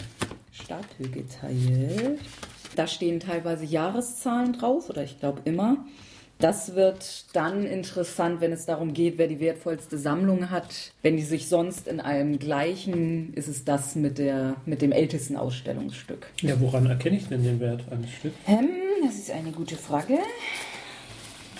Stapel 0.52 1.10
geteilt. 1.10 2.20
Da 2.76 2.88
stehen 2.88 3.20
teilweise 3.20 3.66
Jahreszahlen 3.66 4.54
drauf, 4.54 4.90
oder 4.90 5.04
ich 5.04 5.20
glaube 5.20 5.42
immer. 5.46 5.86
Das 6.42 6.74
wird 6.74 7.26
dann 7.34 7.68
interessant, 7.68 8.42
wenn 8.42 8.52
es 8.52 8.66
darum 8.66 8.94
geht, 8.94 9.20
wer 9.20 9.28
die 9.28 9.40
wertvollste 9.40 10.00
Sammlung 10.00 10.50
hat. 10.50 10.92
Wenn 11.04 11.16
die 11.16 11.24
sich 11.24 11.48
sonst 11.48 11.88
in 11.88 12.00
einem 12.00 12.40
gleichen, 12.40 13.32
ist 13.36 13.48
es 13.48 13.64
das 13.64 13.94
mit, 13.94 14.18
der, 14.18 14.56
mit 14.66 14.82
dem 14.82 14.92
ältesten 14.92 15.38
Ausstellungsstück. 15.38 16.32
Ja, 16.42 16.60
woran 16.60 16.88
erkenne 16.88 17.18
ich 17.18 17.28
denn 17.28 17.44
den 17.44 17.60
Wert 17.60 17.84
eines 17.92 18.10
Stücks? 18.10 18.36
Ähm, 18.48 18.70
das 19.06 19.16
ist 19.20 19.30
eine 19.30 19.52
gute 19.52 19.76
Frage. 19.76 20.18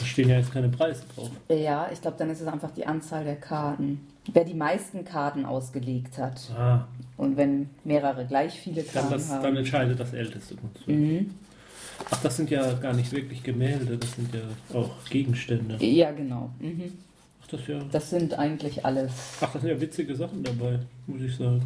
Da 0.02 0.08
stehen 0.08 0.30
ja 0.30 0.38
jetzt 0.38 0.52
keine 0.52 0.68
Preise 0.70 1.04
drauf. 1.16 1.30
Ja, 1.50 1.88
ich 1.94 2.02
glaube, 2.02 2.18
dann 2.18 2.30
ist 2.32 2.42
es 2.42 2.48
einfach 2.48 2.72
die 2.72 2.86
Anzahl 2.88 3.24
der 3.24 3.36
Karten. 3.36 4.02
Wer 4.34 4.46
die 4.46 4.54
meisten 4.56 5.06
Karten 5.06 5.46
ausgelegt 5.46 6.18
hat. 6.18 6.42
Ah, 6.58 6.88
Und 7.18 7.38
wenn 7.38 7.70
mehrere 7.84 8.26
gleich 8.26 8.60
viele 8.60 8.82
dann, 8.82 8.94
Karten 8.94 9.10
das, 9.12 9.30
haben. 9.30 9.44
dann 9.44 9.58
entscheidet 9.58 10.00
das 10.00 10.14
älteste. 10.14 10.56
Mhm. 10.88 11.30
Ach, 12.10 12.20
das 12.24 12.36
sind 12.38 12.50
ja 12.50 12.74
gar 12.74 12.94
nicht 12.94 13.12
wirklich 13.12 13.44
Gemälde, 13.44 13.96
das 13.98 14.14
sind 14.14 14.34
ja 14.34 14.42
auch 14.76 14.90
Gegenstände. 15.08 15.78
Ja, 15.86 16.12
genau. 16.12 16.50
Mhm. 16.60 16.94
Ach, 17.44 17.48
das, 17.48 17.68
ja, 17.68 17.80
Das 17.92 18.10
sind 18.10 18.34
eigentlich 18.34 18.84
alles. 18.84 19.12
ach, 19.40 19.54
das 19.54 19.62
sind 19.62 19.70
ja 19.72 19.80
witzige 19.80 20.16
Sachen 20.16 20.44
dabei, 20.44 20.80
muss 21.06 21.22
ich 21.22 21.36
sagen. 21.36 21.62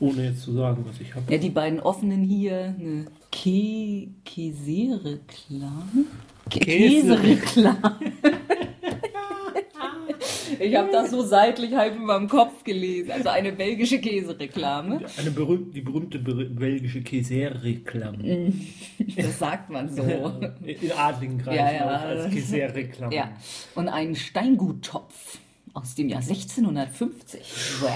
Ohne 0.00 0.24
jetzt 0.26 0.42
zu 0.42 0.52
sagen, 0.52 0.84
was 0.88 1.00
ich 1.00 1.14
habe. 1.14 1.30
Ja, 1.32 1.38
die 1.38 1.50
beiden 1.50 1.78
offenen 1.78 2.24
hier, 2.24 2.74
eine 2.76 3.04
Ke 3.30 4.08
Käse-Reklame? 6.50 6.50
Ke- 6.50 6.60
Käse. 6.60 7.16
Käse-Reklame. 7.16 8.00
ich 10.60 10.76
habe 10.76 10.90
das 10.92 11.10
so 11.10 11.22
seitlich 11.22 11.74
halb 11.74 11.96
über 11.96 12.18
dem 12.18 12.28
Kopf 12.28 12.62
gelesen. 12.64 13.10
Also 13.12 13.28
eine 13.30 13.52
belgische 13.52 14.00
Käsereklame. 14.00 15.00
Eine 15.18 15.30
berühmte, 15.30 15.72
die 15.72 15.80
berühmte 15.80 16.18
ber- 16.18 16.44
belgische 16.44 17.02
Käser-Reklame. 17.02 18.52
Das 19.16 19.38
sagt 19.38 19.70
man 19.70 19.88
so. 19.94 20.02
In 20.02 20.92
adligen 20.92 21.38
Kreisen 21.38 21.58
Ja, 21.58 21.72
ja. 21.72 21.84
als 21.86 22.30
Käser-Reklame. 22.32 23.14
Ja. 23.14 23.32
Und 23.74 23.88
einen 23.88 24.14
Steinguttopf 24.14 25.38
aus 25.74 25.94
dem 25.94 26.08
Jahr 26.08 26.20
1650. 26.20 27.40
Wow. 27.80 27.90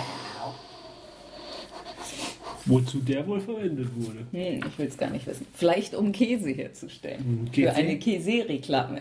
Wozu 2.66 2.98
der 2.98 3.26
wohl 3.26 3.40
verwendet 3.40 3.88
wurde. 3.94 4.26
Hm, 4.32 4.60
ich 4.68 4.78
will 4.78 4.86
es 4.86 4.96
gar 4.96 5.10
nicht 5.10 5.26
wissen. 5.26 5.46
Vielleicht 5.54 5.94
um 5.94 6.12
Käse 6.12 6.50
herzustellen. 6.50 7.24
Hm, 7.24 7.52
Käse? 7.52 7.70
Für 7.70 7.76
eine 7.76 7.98
Käse-Reklame. 7.98 9.00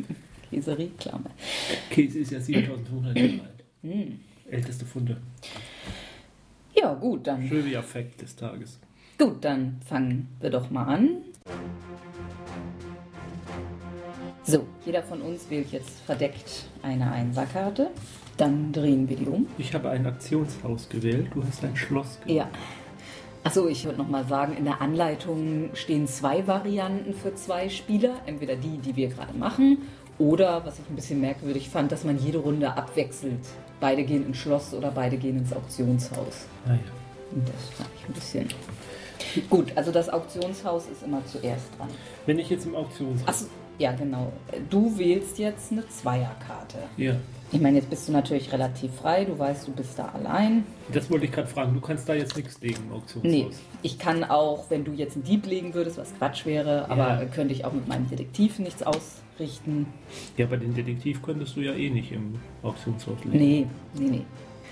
Käse-Reklame. 0.50 1.30
Käse 1.90 2.20
ist 2.20 2.32
ja 2.32 2.40
7500 2.40 3.16
Jahre 3.16 3.30
alt. 3.30 3.64
Hm. 3.82 4.18
Älteste 4.50 4.86
Funde. 4.86 5.18
Ja, 6.74 6.94
gut, 6.94 7.26
dann. 7.26 7.48
Trivia-Fact 7.48 8.22
des 8.22 8.34
Tages. 8.34 8.78
Gut, 9.18 9.44
dann 9.44 9.76
fangen 9.86 10.28
wir 10.40 10.50
doch 10.50 10.70
mal 10.70 10.84
an. 10.84 11.18
So, 14.44 14.66
jeder 14.84 15.02
von 15.02 15.20
uns 15.22 15.48
wählt 15.50 15.70
jetzt 15.70 16.00
verdeckt 16.00 16.64
eine 16.82 17.12
Einserkarte. 17.12 17.90
Dann 18.36 18.72
drehen 18.72 19.08
wir 19.08 19.16
die 19.16 19.26
um. 19.26 19.46
Ich 19.58 19.72
habe 19.74 19.90
ein 19.90 20.06
Aktionshaus 20.06 20.88
gewählt, 20.88 21.28
du 21.34 21.44
hast 21.44 21.62
ein 21.62 21.76
Schloss 21.76 22.18
gewählt. 22.20 22.38
Ja. 22.38 22.50
Achso, 23.44 23.66
ich 23.66 23.84
würde 23.84 23.98
noch 23.98 24.08
mal 24.08 24.24
sagen, 24.24 24.56
in 24.56 24.64
der 24.64 24.80
Anleitung 24.80 25.70
stehen 25.74 26.06
zwei 26.06 26.46
Varianten 26.46 27.12
für 27.12 27.34
zwei 27.34 27.68
Spieler. 27.68 28.14
Entweder 28.26 28.54
die, 28.54 28.78
die 28.78 28.94
wir 28.94 29.08
gerade 29.08 29.36
machen, 29.36 29.78
oder, 30.18 30.64
was 30.64 30.78
ich 30.78 30.88
ein 30.88 30.94
bisschen 30.94 31.20
merkwürdig 31.20 31.68
fand, 31.68 31.90
dass 31.90 32.04
man 32.04 32.18
jede 32.18 32.38
Runde 32.38 32.76
abwechselt. 32.76 33.40
Beide 33.80 34.04
gehen 34.04 34.24
ins 34.26 34.36
Schloss 34.36 34.72
oder 34.72 34.92
beide 34.92 35.16
gehen 35.16 35.38
ins 35.38 35.52
Auktionshaus. 35.52 36.46
Ah, 36.66 36.70
ja. 36.70 36.78
Und 37.32 37.48
das 37.48 37.70
fand 37.76 37.88
ich 37.96 38.08
ein 38.08 38.12
bisschen... 38.12 38.48
Gut, 39.48 39.72
also 39.76 39.90
das 39.90 40.08
Auktionshaus 40.08 40.86
ist 40.86 41.02
immer 41.02 41.24
zuerst 41.24 41.66
dran. 41.78 41.88
Wenn 42.26 42.38
ich 42.38 42.50
jetzt 42.50 42.66
im 42.66 42.76
Auktionshaus... 42.76 43.26
Achso, 43.26 43.46
ja 43.78 43.92
genau. 43.92 44.32
Du 44.70 44.96
wählst 44.98 45.38
jetzt 45.38 45.72
eine 45.72 45.88
Zweierkarte. 45.88 46.78
Ja, 46.96 47.16
Ich 47.54 47.60
meine, 47.60 47.76
jetzt 47.76 47.90
bist 47.90 48.08
du 48.08 48.12
natürlich 48.12 48.50
relativ 48.50 48.92
frei. 48.94 49.26
Du 49.26 49.38
weißt, 49.38 49.68
du 49.68 49.72
bist 49.72 49.98
da 49.98 50.06
allein. 50.08 50.64
das 50.90 51.10
wollte 51.10 51.26
ich 51.26 51.32
gerade 51.32 51.48
fragen. 51.48 51.74
Du 51.74 51.80
kannst 51.80 52.08
da 52.08 52.14
jetzt 52.14 52.34
nichts 52.36 52.58
legen 52.62 52.78
im 52.88 52.92
Auktionshaus. 52.96 53.22
Nee, 53.30 53.48
ich 53.82 53.98
kann 53.98 54.24
auch, 54.24 54.70
wenn 54.70 54.84
du 54.84 54.92
jetzt 54.92 55.16
einen 55.16 55.24
Dieb 55.24 55.44
legen 55.46 55.74
würdest, 55.74 55.98
was 55.98 56.14
Quatsch 56.16 56.46
wäre, 56.46 56.88
aber 56.90 57.20
Ja. 57.22 57.24
könnte 57.26 57.52
ich 57.52 57.64
auch 57.66 57.72
mit 57.74 57.86
meinem 57.86 58.08
Detektiv 58.08 58.58
nichts 58.58 58.82
ausrichten. 58.82 59.86
Ja, 60.38 60.46
bei 60.46 60.56
den 60.56 60.72
Detektiv 60.74 61.20
könntest 61.22 61.54
du 61.56 61.60
ja 61.60 61.74
eh 61.74 61.90
nicht 61.90 62.10
im 62.12 62.36
Auktionshaus 62.62 63.18
legen. 63.24 63.38
Nee, 63.38 63.66
nee, 63.98 64.08
nee. 64.10 64.22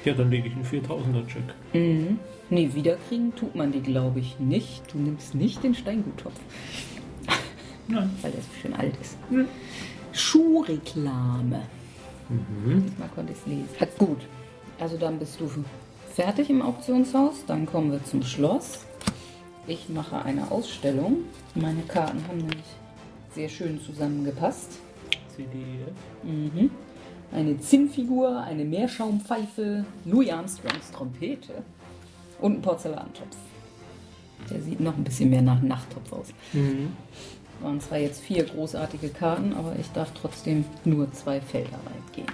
Ja, 0.07 0.15
dann 0.15 0.31
lege 0.31 0.49
ich 0.49 0.55
einen 0.55 0.65
4000er-Check. 0.65 1.43
Mhm. 1.75 2.19
Nee, 2.49 2.71
wiederkriegen 2.73 3.35
tut 3.37 3.55
man 3.55 3.73
die, 3.73 3.81
glaube 3.83 4.21
ich, 4.21 4.41
nicht. 4.41 4.83
Du 4.91 4.99
nimmst 4.99 5.35
nicht 5.35 5.63
den 5.63 5.75
Steinguttopf, 5.75 6.33
Nein. 7.89 8.09
weil 8.23 8.31
der 8.31 8.41
so 8.41 8.49
schön 8.63 8.73
alt 8.73 8.95
ist. 9.03 9.19
Schuhreklame. 10.13 11.61
Mhm. 12.31 12.87
Diesmal 12.87 13.09
konnte 13.09 13.33
ich 13.33 13.39
es 13.39 13.47
lesen. 13.47 13.69
Hat 13.79 13.99
gut. 13.99 14.21
Also 14.79 14.97
dann 14.97 15.19
bist 15.19 15.41
du 15.41 15.51
fertig 16.15 16.51
im 16.51 16.63
Auktionshaus. 16.63 17.45
Dann 17.47 17.67
kommen 17.67 17.93
wir 17.93 18.03
zum 18.05 18.23
Schloss. 18.23 18.87
Ich 19.67 19.89
mache 19.89 20.23
eine 20.25 20.51
Ausstellung. 20.51 21.19
Meine 21.55 21.83
Karten 21.83 22.23
haben 22.27 22.39
nämlich 22.39 22.65
sehr 23.35 23.49
schön 23.49 23.81
zusammengepasst. 23.81 24.79
CDF. 25.37 25.93
Mhm. 26.23 26.71
Eine 27.33 27.61
Zinnfigur, 27.61 28.41
eine 28.41 28.65
Meerschaumpfeife, 28.65 29.85
Louis 30.05 30.31
Armstrongs 30.31 30.91
Trompete 30.91 31.63
und 32.41 32.59
ein 32.59 32.63
Porzellantopf. 32.63 33.37
Der 34.51 34.61
sieht 34.61 34.81
noch 34.81 34.97
ein 34.97 35.05
bisschen 35.05 35.31
mehr 35.31 35.43
nach 35.43 35.63
Nachttopf 35.63 36.13
aus. 36.13 36.29
Mhm. 36.53 36.93
Waren 37.61 37.81
zwar 37.81 37.99
jetzt 37.99 38.23
vier 38.23 38.45
großartige 38.45 39.11
Karten, 39.11 39.53
aber 39.53 39.77
ich 39.79 39.91
darf 39.93 40.13
trotzdem 40.15 40.65
nur 40.85 41.13
zwei 41.13 41.41
Felder 41.41 41.79
weit 41.85 42.13
gehen. 42.15 42.27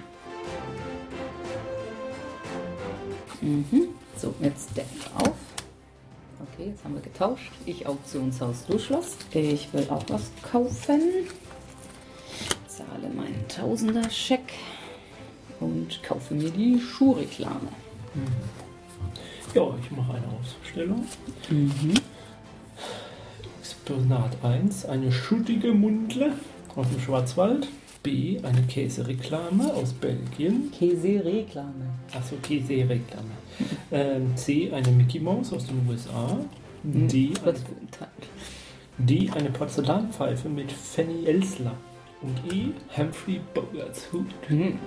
Mhm. 3.40 3.88
So, 4.16 4.34
jetzt 4.40 4.76
Deck 4.76 4.86
auf. 5.14 5.34
Okay, 6.40 6.70
jetzt 6.70 6.84
haben 6.84 6.94
wir 6.94 7.02
getauscht. 7.02 7.52
Ich 7.64 7.86
Auktionshaus 7.86 8.66
du 8.66 8.78
Schloss. 8.78 9.16
Ich 9.32 9.72
will 9.72 9.86
auch 9.90 10.04
was 10.08 10.30
kaufen. 10.42 11.00
Zahle 12.66 13.08
meinen 13.14 13.44
Tausender-Scheck 13.48 14.52
und 15.60 16.02
kaufe 16.02 16.34
mir 16.34 16.50
die 16.50 16.80
Schuhreklame. 16.80 17.68
Ja, 19.54 19.74
ich 19.82 19.90
mache 19.90 20.14
eine 20.14 20.26
Ausstellung. 20.28 21.06
Mhm. 21.50 21.94
Exponat 23.86 24.36
1, 24.42 24.86
eine 24.86 25.12
schuttige 25.12 25.72
Mundle 25.72 26.32
aus 26.74 26.88
dem 26.88 27.00
Schwarzwald. 27.00 27.68
B, 28.02 28.36
eine 28.42 28.62
Käsereklame 28.62 29.72
aus 29.72 29.92
Belgien. 29.92 30.72
Käse-Reklame. 30.72 31.90
Achso, 32.12 32.34
Käsereklame. 32.42 33.30
Ähm, 33.92 34.36
C, 34.36 34.72
eine 34.72 34.90
Mickey 34.90 35.20
Mouse 35.20 35.52
aus 35.52 35.66
den 35.66 35.88
USA. 35.88 36.36
D, 36.82 37.32
Teil. 37.32 38.08
D, 38.98 39.30
eine 39.32 39.50
Porzellanpfeife 39.50 40.48
mit 40.48 40.72
Fanny 40.72 41.24
Elsler. 41.24 41.76
Und 42.22 42.52
E, 42.52 42.70
Humphrey 42.96 43.40
Bogarts 43.54 44.12
Hut. 44.12 44.26
Mhm. 44.48 44.80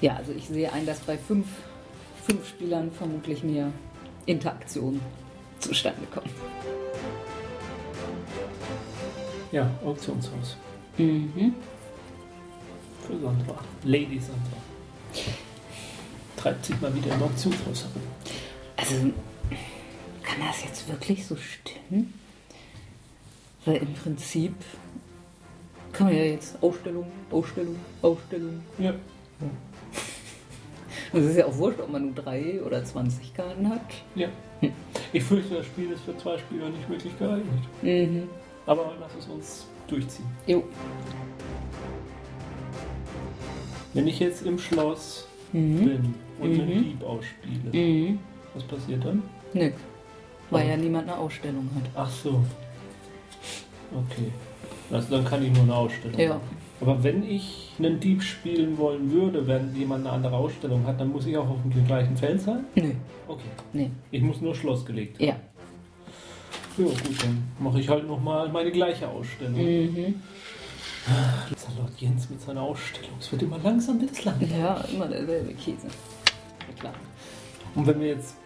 Ja, 0.00 0.16
also 0.16 0.32
ich 0.32 0.48
sehe 0.48 0.72
ein, 0.72 0.84
dass 0.84 0.98
bei 0.98 1.16
fünf, 1.16 1.46
fünf 2.24 2.48
Spielern 2.48 2.90
vermutlich 2.90 3.44
mehr 3.44 3.70
Interaktion 4.26 5.00
zustande 5.64 6.06
kommt. 6.12 6.30
Ja, 9.52 9.70
Auktionshaus. 9.84 10.56
Mhm. 10.98 11.54
Für 13.06 13.18
Sandra. 13.20 13.58
Lady 13.84 14.18
Sandra. 14.18 14.58
Treibt 16.36 16.64
sich 16.64 16.80
mal 16.80 16.94
wieder 16.94 17.14
im 17.14 17.22
Auktionshaus 17.22 17.84
herum. 17.84 18.02
Also, 18.76 18.94
kann 20.22 20.46
das 20.46 20.64
jetzt 20.64 20.88
wirklich 20.88 21.26
so 21.26 21.36
stimmen? 21.36 22.14
Weil 23.64 23.76
im 23.76 23.94
Prinzip 23.94 24.54
kann 25.92 26.08
man 26.08 26.16
ja 26.16 26.24
jetzt 26.24 26.56
Ausstellung, 26.60 27.06
Ausstellung, 27.30 27.76
Ausstellung. 28.02 28.62
Ja. 28.78 28.94
Es 31.12 31.24
ist 31.26 31.36
ja 31.36 31.46
auch 31.46 31.56
wurscht, 31.56 31.78
ob 31.78 31.90
man 31.92 32.06
nur 32.06 32.14
drei 32.14 32.60
oder 32.60 32.84
20 32.84 33.34
Karten 33.34 33.68
hat. 33.68 33.82
Ja. 34.16 34.26
Ich 35.12 35.22
fürchte, 35.22 35.54
das 35.56 35.66
Spiel 35.66 35.90
ist 35.92 36.02
für 36.02 36.16
zwei 36.18 36.38
Spieler 36.38 36.68
nicht 36.68 36.88
wirklich 36.88 37.16
geeignet. 37.18 37.44
Mhm. 37.82 38.28
Aber 38.66 38.92
lass 39.00 39.12
es 39.18 39.26
uns 39.26 39.66
durchziehen. 39.86 40.26
Jo. 40.46 40.64
Wenn 43.92 44.06
ich 44.08 44.18
jetzt 44.18 44.44
im 44.44 44.58
Schloss 44.58 45.26
Mhm. 45.52 45.76
bin 45.84 46.14
und 46.40 46.52
einen 46.60 46.68
Mhm. 46.78 46.84
Dieb 46.84 47.02
ausspiele, 47.04 47.70
Mhm. 47.72 48.18
was 48.54 48.62
passiert 48.64 49.04
dann? 49.04 49.22
Nix. 49.52 49.76
Weil 50.50 50.66
Oh. 50.66 50.68
ja 50.70 50.76
niemand 50.76 51.08
eine 51.08 51.16
Ausstellung 51.18 51.68
hat. 51.74 51.90
Ach 51.94 52.10
so. 52.10 52.42
Okay. 53.94 54.32
Also 54.90 55.16
dann 55.16 55.24
kann 55.24 55.42
ich 55.44 55.52
nur 55.52 55.62
eine 55.62 55.74
Ausstellung 55.74 56.18
Ja. 56.18 56.28
machen. 56.30 56.63
Aber 56.80 57.02
wenn 57.04 57.22
ich 57.22 57.72
einen 57.78 58.00
Dieb 58.00 58.22
spielen 58.22 58.76
wollen 58.78 59.10
würde, 59.10 59.46
wenn 59.46 59.74
jemand 59.76 60.06
eine 60.06 60.14
andere 60.14 60.36
Ausstellung 60.36 60.86
hat, 60.86 61.00
dann 61.00 61.08
muss 61.12 61.24
ich 61.26 61.36
auch 61.36 61.48
auf 61.48 61.58
dem 61.62 61.86
gleichen 61.86 62.16
Feld 62.16 62.40
sein? 62.40 62.64
Nö. 62.74 62.90
Okay. 63.28 63.42
Nee. 63.72 63.90
Ich 64.10 64.22
muss 64.22 64.40
nur 64.40 64.54
Schloss 64.54 64.84
gelegt 64.84 65.18
haben. 65.18 65.26
Ja. 65.28 65.36
Ja, 66.76 66.84
gut, 66.86 67.22
dann 67.22 67.42
mache 67.60 67.78
ich 67.80 67.88
halt 67.88 68.06
nochmal 68.08 68.48
meine 68.48 68.72
gleiche 68.72 69.08
Ausstellung. 69.08 69.54
Mhm. 69.54 70.14
Dieser 71.50 71.68
Lord 71.78 71.92
Jens 71.98 72.28
mit 72.30 72.40
seiner 72.40 72.62
Ausstellung. 72.62 73.10
Es 73.20 73.30
wird 73.30 73.42
immer 73.42 73.58
langsam, 73.62 74.00
wird 74.00 74.10
es 74.10 74.24
lang. 74.24 74.34
Ja, 74.40 74.82
immer 74.92 75.06
derselbe 75.06 75.52
Käse. 75.54 75.86
Ja, 75.86 76.74
klar. 76.80 76.94
Und 77.76 77.86
wenn 77.86 78.00
wir 78.00 78.08
jetzt 78.08 78.36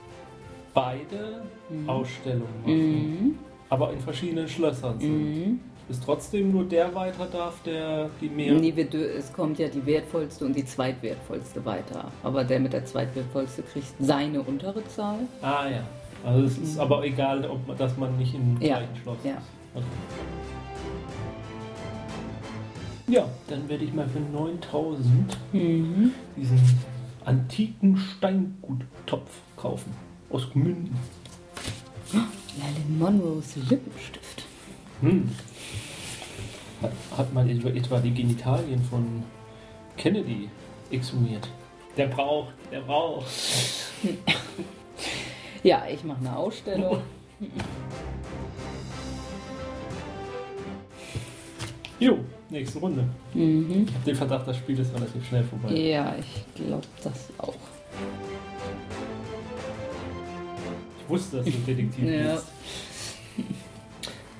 beide 0.74 1.42
Mhm. 1.70 1.88
Ausstellungen 1.88 2.60
machen, 2.62 3.20
Mhm. 3.30 3.38
aber 3.70 3.92
in 3.94 4.00
verschiedenen 4.00 4.46
Schlössern 4.48 5.00
sind, 5.00 5.46
Mhm. 5.46 5.60
Ist 5.88 6.02
trotzdem 6.04 6.52
nur 6.52 6.64
der 6.64 6.94
weiter 6.94 7.26
darf, 7.26 7.62
der 7.64 8.10
die 8.20 8.28
mehr. 8.28 8.52
Nee, 8.54 8.74
es 9.16 9.32
kommt 9.32 9.58
ja 9.58 9.68
die 9.68 9.84
wertvollste 9.86 10.44
und 10.44 10.54
die 10.54 10.64
zweitwertvollste 10.64 11.64
weiter. 11.64 12.10
Aber 12.22 12.44
der 12.44 12.60
mit 12.60 12.72
der 12.72 12.84
zweitwertvollste 12.84 13.62
kriegt 13.62 13.86
seine 13.98 14.42
untere 14.42 14.86
Zahl. 14.88 15.20
Ah 15.40 15.66
ja. 15.68 15.82
Also 16.24 16.44
es 16.44 16.58
ist 16.58 16.74
Mhm. 16.74 16.80
aber 16.80 17.04
egal, 17.04 17.44
ob 17.48 17.66
man, 17.66 17.76
dass 17.78 17.96
man 17.96 18.16
nicht 18.18 18.34
im 18.34 18.60
Ja, 18.60 18.78
gleichen 18.78 18.96
Schloss 19.02 19.18
ja. 19.24 19.30
ist. 19.32 19.38
Okay. 19.74 19.84
Ja, 23.06 23.26
dann 23.48 23.68
werde 23.68 23.84
ich 23.84 23.94
mal 23.94 24.06
für 24.08 24.20
9000 24.20 25.36
Mhm. 25.52 26.12
diesen 26.36 26.60
antiken 27.24 27.96
Steinguttopf 27.96 29.30
kaufen. 29.56 29.92
Aus 30.30 30.50
Gmünden. 30.50 30.94
Marilyn 32.12 32.98
Monroes 32.98 33.56
Lippenstift. 33.56 34.44
Hm. 35.00 35.30
Hat, 36.82 36.92
hat 37.16 37.34
man 37.34 37.48
etwa, 37.48 37.98
die 37.98 38.14
Genitalien 38.14 38.82
von 38.84 39.22
Kennedy 39.96 40.48
exhumiert? 40.90 41.48
Der 41.96 42.06
braucht, 42.06 42.54
der 42.70 42.80
braucht. 42.80 43.26
Ja, 45.64 45.82
ich 45.92 46.04
mache 46.04 46.20
eine 46.20 46.36
Ausstellung. 46.36 46.98
Jo, 52.00 52.18
nächste 52.48 52.78
Runde. 52.78 53.04
Mhm. 53.34 53.86
Ich 53.88 53.94
habe 53.94 54.04
den 54.04 54.14
Verdacht, 54.14 54.46
das 54.46 54.56
Spiel 54.56 54.78
ist 54.78 54.94
relativ 54.94 55.26
schnell 55.26 55.42
vorbei. 55.42 55.74
Ja, 55.74 56.14
ich 56.16 56.54
glaube 56.54 56.86
das 57.02 57.28
auch. 57.38 57.54
Ich 61.02 61.08
wusste, 61.08 61.38
dass 61.38 61.46
du 61.46 61.50
Detektiv 61.50 62.04
Ja. 62.04 62.40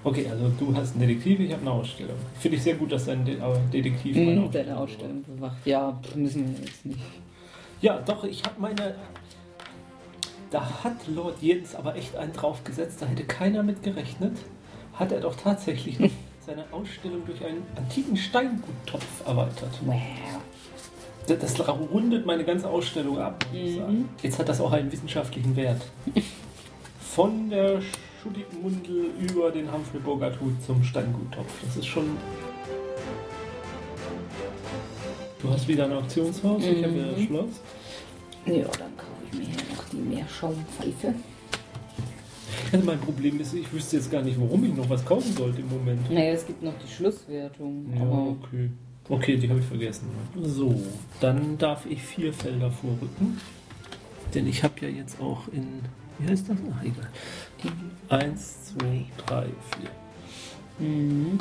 Okay, 0.08 0.26
also 0.30 0.48
du 0.58 0.74
hast 0.74 0.92
einen 0.92 1.06
Detektiv, 1.06 1.38
ich 1.40 1.52
habe 1.52 1.60
eine 1.60 1.70
Ausstellung. 1.70 2.16
Finde 2.40 2.56
ich 2.56 2.62
sehr 2.62 2.76
gut, 2.76 2.90
dass 2.92 3.04
dein 3.04 3.26
De 3.26 3.34
äh, 3.34 3.40
Detektiv 3.70 4.16
meine 4.16 4.40
Ausstellung 4.42 4.52
deine 4.52 4.76
Ausstellung 4.78 5.22
bewacht. 5.24 5.56
Ja, 5.66 6.00
müssen 6.14 6.48
wir 6.56 6.64
jetzt 6.64 6.86
nicht. 6.86 6.98
Ja, 7.82 7.98
doch, 7.98 8.24
ich 8.24 8.42
habe 8.44 8.54
meine. 8.58 8.94
Da 10.50 10.82
hat 10.82 10.96
Lord 11.14 11.42
Jens 11.42 11.74
aber 11.74 11.94
echt 11.94 12.16
einen 12.16 12.32
draufgesetzt, 12.32 13.02
da 13.02 13.06
hätte 13.06 13.24
keiner 13.24 13.62
mit 13.62 13.82
gerechnet. 13.82 14.32
Hat 14.94 15.12
er 15.12 15.20
doch 15.20 15.36
tatsächlich 15.36 15.98
seine 16.46 16.64
Ausstellung 16.72 17.26
durch 17.26 17.44
einen 17.44 17.62
antiken 17.76 18.16
Steinguttopf 18.16 19.26
erweitert. 19.26 19.78
Wow. 19.84 19.94
Das, 21.26 21.38
das 21.54 21.68
rundet 21.68 22.24
meine 22.24 22.44
ganze 22.44 22.66
Ausstellung 22.70 23.18
ab. 23.18 23.44
muss 23.52 23.60
ich 23.60 23.74
Mhm. 23.76 23.78
sagen. 23.78 24.08
Jetzt 24.22 24.38
hat 24.38 24.48
das 24.48 24.58
auch 24.62 24.72
einen 24.72 24.90
wissenschaftlichen 24.90 25.54
Wert. 25.54 25.82
Von 27.00 27.50
der 27.50 27.82
schuttigen 28.22 28.62
Mundel 28.62 29.10
über 29.20 29.50
den 29.50 29.68
Bogart 30.04 30.40
Hut 30.40 30.62
zum 30.64 30.82
Steinguttopf. 30.82 31.52
Das 31.64 31.76
ist 31.76 31.86
schon. 31.86 32.04
Du 35.40 35.50
hast 35.50 35.68
wieder 35.68 35.84
ein 35.84 35.92
Auktionshaus, 35.92 36.62
ich 36.64 36.84
habe 36.84 36.94
das 37.00 37.18
Mhm. 37.18 37.26
Schloss. 37.26 37.50
Ja, 38.46 38.64
dann 38.64 38.96
kaufe 38.96 39.22
ich 39.30 39.38
mir 39.38 39.44
hier 39.44 39.76
noch 39.76 39.84
die 39.92 39.96
Meerschaumpfeife. 39.96 41.14
Also 42.72 42.84
mein 42.84 42.98
Problem 43.00 43.40
ist, 43.40 43.54
ich 43.54 43.72
wüsste 43.72 43.96
jetzt 43.96 44.10
gar 44.10 44.22
nicht, 44.22 44.38
warum 44.40 44.64
ich 44.64 44.74
noch 44.74 44.90
was 44.90 45.04
kaufen 45.04 45.32
sollte 45.34 45.60
im 45.60 45.68
Moment. 45.68 46.10
Naja, 46.10 46.32
es 46.32 46.46
gibt 46.46 46.62
noch 46.62 46.74
die 46.84 46.92
Schlusswertung. 46.92 47.86
Ja, 47.96 48.02
okay. 48.04 48.70
Okay, 49.08 49.36
die 49.38 49.48
habe 49.48 49.60
ich 49.60 49.64
vergessen. 49.66 50.08
So, 50.42 50.78
dann 51.20 51.56
darf 51.56 51.86
ich 51.86 52.02
vier 52.02 52.32
Felder 52.32 52.70
vorrücken. 52.70 53.40
Denn 54.34 54.46
ich 54.46 54.62
habe 54.64 54.74
ja 54.82 54.88
jetzt 54.88 55.18
auch 55.20 55.48
in. 55.48 55.80
Wie 56.18 56.28
heißt 56.28 56.48
das? 56.48 56.56
Ach, 56.76 56.82
egal. 56.82 57.08
Eins, 58.08 58.66
zwei, 58.66 59.06
drei, 59.26 59.46
vier. 59.76 60.86
Mhm. 60.86 61.38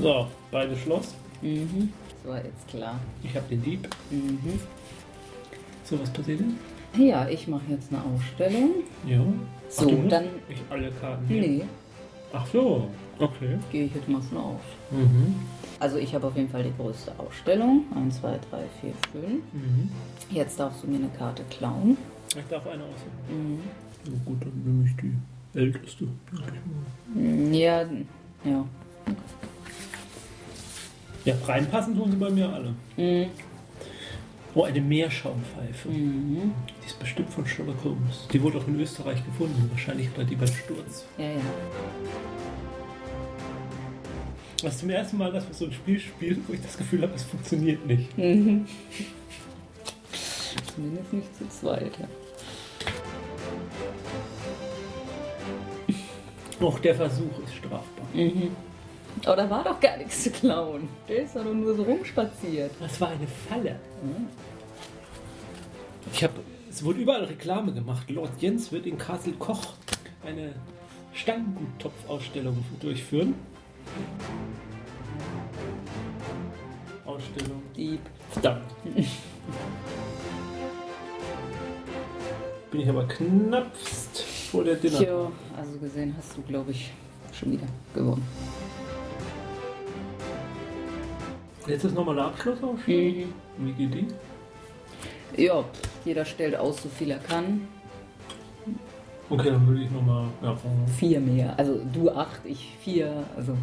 So, 0.00 0.26
beide 0.50 0.76
Schloss. 0.76 1.14
Mhm. 1.42 1.92
So, 2.24 2.34
jetzt 2.34 2.68
klar. 2.68 2.98
Ich 3.22 3.34
habe 3.34 3.46
den 3.48 3.62
Dieb. 3.62 3.88
Mhm. 4.10 4.60
So, 5.84 6.00
was 6.00 6.10
passiert 6.10 6.40
denn? 6.40 6.58
Ja, 6.96 7.28
ich 7.28 7.46
mache 7.48 7.62
jetzt 7.70 7.92
eine 7.92 8.02
Ausstellung. 8.02 8.70
Ja. 9.06 9.20
So, 9.68 9.88
musst 9.90 10.12
dann. 10.12 10.24
nicht 10.48 10.62
alle 10.70 10.90
Karten 10.92 11.26
nehmen. 11.26 11.58
Nee, 11.58 11.64
Ach 12.32 12.46
so, 12.52 12.88
okay. 13.18 13.58
gehe 13.70 13.84
ich 13.86 13.94
jetzt 13.94 14.08
mal 14.08 14.20
von 14.22 14.38
aus. 14.38 14.60
Mhm. 14.90 15.34
Also 15.80 15.96
ich 15.98 16.14
habe 16.14 16.26
auf 16.26 16.36
jeden 16.36 16.48
Fall 16.48 16.62
die 16.64 16.72
größte 16.76 17.12
Ausstellung. 17.18 17.84
1, 17.94 18.20
2, 18.20 18.38
3, 18.50 18.58
4, 18.80 18.92
5. 19.12 19.24
Mhm. 19.52 19.90
Jetzt 20.30 20.58
darfst 20.58 20.82
du 20.82 20.88
mir 20.88 20.96
eine 20.96 21.08
Karte 21.16 21.42
klauen. 21.50 21.96
Ich 22.28 22.44
darf 22.50 22.66
eine 22.66 22.82
aussuchen. 22.82 23.54
Mhm. 23.54 23.60
Ja, 24.04 24.12
gut, 24.24 24.40
dann 24.42 24.62
nehme 24.64 24.88
ich 24.88 24.96
die 24.96 25.58
älteste. 25.58 26.04
Mm, 27.14 27.52
Ja, 27.52 27.82
ja. 28.44 28.64
Ja, 31.24 31.34
reinpassen 31.46 31.96
tun 31.96 32.10
sie 32.10 32.16
bei 32.16 32.30
mir 32.30 32.48
alle. 32.52 32.74
Mhm. 32.96 33.26
Oh, 34.54 34.62
eine 34.64 34.80
Meerschaumpfeife. 34.80 35.88
Mhm. 35.88 36.52
Die 36.82 36.86
ist 36.86 36.98
bestimmt 36.98 37.30
von 37.30 37.46
Sherlock 37.46 37.76
Holmes. 37.84 38.26
Die 38.32 38.42
wurde 38.42 38.58
auch 38.58 38.66
in 38.66 38.80
Österreich 38.80 39.24
gefunden. 39.24 39.68
Wahrscheinlich 39.70 40.08
hat 40.08 40.18
er 40.18 40.24
die 40.24 40.36
beim 40.36 40.48
Sturz. 40.48 41.04
Ja, 41.18 41.24
ja. 41.26 41.40
Das 44.62 44.74
ist 44.74 44.80
zum 44.80 44.90
ersten 44.90 45.18
Mal, 45.18 45.30
dass 45.32 45.46
wir 45.46 45.54
so 45.54 45.66
ein 45.66 45.72
Spiel 45.72 46.00
spielen, 46.00 46.44
wo 46.48 46.52
ich 46.52 46.60
das 46.60 46.76
Gefühl 46.76 47.02
habe, 47.02 47.14
es 47.14 47.22
funktioniert 47.22 47.86
nicht. 47.86 48.18
Mhm. 48.18 48.66
Zumindest 50.74 51.12
nicht 51.12 51.36
zu 51.36 51.48
zweit. 51.48 51.92
Ja. 51.98 52.08
Auch 56.66 56.78
der 56.80 56.96
Versuch 56.96 57.38
ist 57.44 57.54
strafbar. 57.54 58.06
Mhm. 58.12 58.50
Aber 59.24 59.36
da 59.36 59.48
war 59.48 59.62
doch 59.62 59.78
gar 59.78 59.96
nichts 59.96 60.24
zu 60.24 60.30
klauen. 60.30 60.88
Der 61.08 61.22
ist 61.22 61.36
doch 61.36 61.44
nur 61.44 61.76
so 61.76 61.84
rumspaziert. 61.84 62.72
Das 62.80 63.00
war 63.00 63.10
eine 63.10 63.28
Falle. 63.48 63.78
Mhm. 64.02 64.26
Ich 66.12 66.24
habe, 66.24 66.34
es 66.68 66.84
wurde 66.84 67.00
überall 67.00 67.24
Reklame 67.24 67.72
gemacht. 67.72 68.10
Lord 68.10 68.32
Jens 68.40 68.72
wird 68.72 68.86
in 68.86 68.98
Castle 68.98 69.34
Koch 69.34 69.74
eine 70.26 70.54
Steinguttopfausstellung 71.14 72.64
durchführen. 72.80 73.34
Dieb. 77.78 78.00
Verdammt. 78.30 78.64
Bin 82.72 82.80
ich 82.80 82.88
aber 82.88 83.06
knappst 83.06 84.20
vor 84.50 84.64
der 84.64 84.74
Dinner. 84.74 84.98
Tja, 84.98 85.30
also 85.56 85.78
gesehen 85.78 86.12
hast 86.18 86.36
du, 86.36 86.42
glaube 86.42 86.72
ich, 86.72 86.90
schon 87.32 87.52
wieder 87.52 87.68
gewonnen. 87.94 88.26
Jetzt 91.68 91.84
ist 91.84 91.94
nochmal 91.94 92.16
der 92.16 92.24
Abschlussausstellung. 92.24 93.28
Mhm. 93.58 93.66
Wie 93.66 93.72
geht 93.72 93.94
die? 93.94 94.08
Ja, 95.44 95.62
jeder 96.04 96.24
stellt 96.24 96.56
aus, 96.56 96.82
so 96.82 96.88
viel 96.88 97.12
er 97.12 97.18
kann. 97.18 97.68
Okay, 99.30 99.50
dann 99.50 99.64
würde 99.68 99.82
ich 99.82 99.90
nochmal. 99.90 100.26
Ja. 100.42 100.56
Vier 100.98 101.20
mehr. 101.20 101.56
Also 101.56 101.80
du 101.92 102.10
acht, 102.10 102.40
ich 102.44 102.74
vier. 102.80 103.24
Also. 103.36 103.56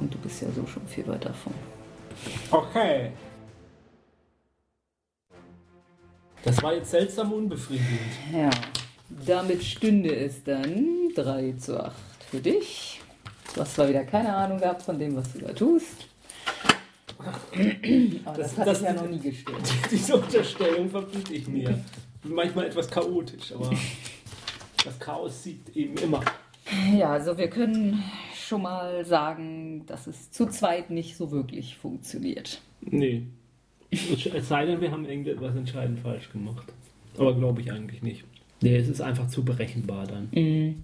Und 0.00 0.12
du 0.12 0.18
bist 0.18 0.42
ja 0.42 0.48
so 0.50 0.66
schon 0.66 0.84
viel 0.88 1.06
weiter 1.06 1.28
davon. 1.28 1.54
Okay. 2.50 3.12
Das 6.44 6.62
war 6.62 6.74
jetzt 6.74 6.90
seltsam 6.90 7.32
unbefriedigend. 7.32 8.00
Ja. 8.32 8.50
Damit 9.26 9.64
stünde 9.64 10.14
es 10.14 10.44
dann 10.44 11.10
3 11.14 11.54
zu 11.58 11.82
8 11.82 11.94
für 12.30 12.40
dich. 12.40 13.00
Du 13.54 13.60
hast 13.60 13.74
zwar 13.74 13.88
wieder 13.88 14.04
keine 14.04 14.34
Ahnung 14.34 14.58
gehabt 14.58 14.82
von 14.82 14.98
dem, 14.98 15.16
was 15.16 15.32
du 15.32 15.40
da 15.40 15.52
tust. 15.52 16.08
Aber 17.18 18.36
das, 18.36 18.54
das 18.54 18.58
hat 18.58 18.66
das, 18.66 18.80
ja 18.82 18.92
noch 18.92 19.08
nie 19.08 19.18
gestört. 19.18 19.62
Diese 19.90 20.16
Unterstellung 20.16 20.90
verbiete 20.90 21.34
ich 21.34 21.48
mir. 21.48 21.82
Manchmal 22.22 22.66
etwas 22.66 22.90
chaotisch, 22.90 23.52
aber 23.52 23.70
das 24.84 24.98
Chaos 24.98 25.42
sieht 25.42 25.74
eben 25.74 25.96
immer. 25.96 26.22
Ja, 26.96 27.12
also 27.12 27.38
wir 27.38 27.48
können 27.48 28.02
schon 28.46 28.62
mal 28.62 29.04
sagen, 29.04 29.84
dass 29.86 30.06
es 30.06 30.30
zu 30.30 30.46
zweit 30.46 30.90
nicht 30.90 31.16
so 31.16 31.30
wirklich 31.30 31.76
funktioniert. 31.76 32.60
Nee. 32.80 33.22
Es 33.90 34.48
sei 34.48 34.66
denn, 34.66 34.80
wir 34.80 34.90
haben 34.90 35.04
irgendetwas 35.04 35.54
entscheidend 35.56 36.00
falsch 36.00 36.30
gemacht. 36.32 36.66
Aber 37.16 37.34
glaube 37.34 37.60
ich 37.60 37.72
eigentlich 37.72 38.02
nicht. 38.02 38.24
Nee, 38.62 38.76
es 38.76 38.88
ist 38.88 39.00
einfach 39.00 39.28
zu 39.28 39.44
berechenbar 39.44 40.06
dann. 40.06 40.28
Mm. 40.32 40.82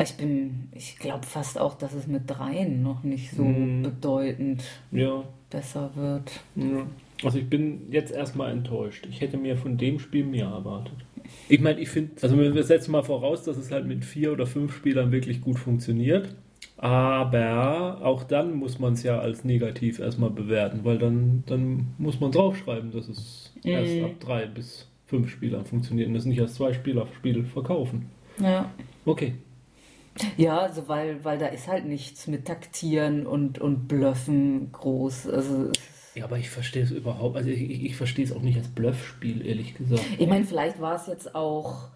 Ich 0.00 0.14
bin, 0.16 0.68
ich 0.72 0.98
glaube 0.98 1.26
fast 1.26 1.58
auch, 1.58 1.74
dass 1.74 1.94
es 1.94 2.06
mit 2.06 2.22
dreien 2.26 2.82
noch 2.82 3.02
nicht 3.02 3.30
so 3.30 3.42
mm. 3.42 3.82
bedeutend 3.82 4.62
ja. 4.92 5.24
besser 5.48 5.90
wird. 5.94 6.30
Ja. 6.56 6.86
Also 7.24 7.38
ich 7.38 7.48
bin 7.48 7.90
jetzt 7.90 8.12
erstmal 8.12 8.52
enttäuscht. 8.52 9.06
Ich 9.10 9.22
hätte 9.22 9.38
mir 9.38 9.56
von 9.56 9.78
dem 9.78 9.98
Spiel 9.98 10.24
mehr 10.26 10.46
erwartet. 10.46 10.96
Ich 11.48 11.60
meine, 11.60 11.80
ich 11.80 11.88
finde, 11.88 12.12
also 12.22 12.38
wir 12.38 12.62
setzen 12.62 12.92
mal 12.92 13.02
voraus, 13.02 13.42
dass 13.42 13.56
es 13.56 13.70
halt 13.70 13.86
mit 13.86 14.04
vier 14.04 14.32
oder 14.32 14.46
fünf 14.46 14.76
Spielern 14.76 15.10
wirklich 15.10 15.40
gut 15.40 15.58
funktioniert. 15.58 16.34
Aber 16.78 18.00
auch 18.02 18.24
dann 18.24 18.54
muss 18.54 18.78
man 18.78 18.92
es 18.92 19.02
ja 19.02 19.18
als 19.18 19.44
negativ 19.44 19.98
erstmal 19.98 20.30
bewerten, 20.30 20.80
weil 20.84 20.98
dann, 20.98 21.42
dann 21.46 21.94
muss 21.96 22.20
man 22.20 22.32
draufschreiben, 22.32 22.92
dass 22.92 23.08
es 23.08 23.52
mm. 23.64 23.68
erst 23.68 24.04
ab 24.04 24.20
drei 24.20 24.46
bis 24.46 24.86
fünf 25.06 25.30
Spielern 25.30 25.64
funktioniert 25.64 26.08
und 26.08 26.14
das 26.14 26.26
nicht 26.26 26.40
als 26.40 26.54
zwei 26.54 26.74
Spieler 26.74 27.06
Spiel 27.16 27.44
verkaufen. 27.44 28.10
Ja. 28.38 28.70
Okay. 29.06 29.34
Ja, 30.36 30.58
also 30.60 30.88
weil, 30.88 31.24
weil 31.24 31.38
da 31.38 31.46
ist 31.46 31.68
halt 31.68 31.86
nichts 31.86 32.26
mit 32.26 32.46
Taktieren 32.46 33.26
und, 33.26 33.58
und 33.58 33.88
Bluffen 33.88 34.72
groß. 34.72 35.28
Also 35.28 35.70
ja, 36.14 36.24
aber 36.24 36.38
ich 36.38 36.48
verstehe 36.48 36.82
es 36.82 36.90
überhaupt, 36.90 37.36
also 37.36 37.50
ich, 37.50 37.84
ich 37.84 37.96
verstehe 37.96 38.24
es 38.24 38.32
auch 38.32 38.40
nicht 38.40 38.56
als 38.56 38.68
Bluffspiel, 38.68 39.46
ehrlich 39.46 39.74
gesagt. 39.74 40.02
Ich 40.18 40.26
meine, 40.26 40.44
vielleicht 40.44 40.80
war 40.80 40.96
es 40.96 41.06
jetzt 41.06 41.34
auch 41.34 41.90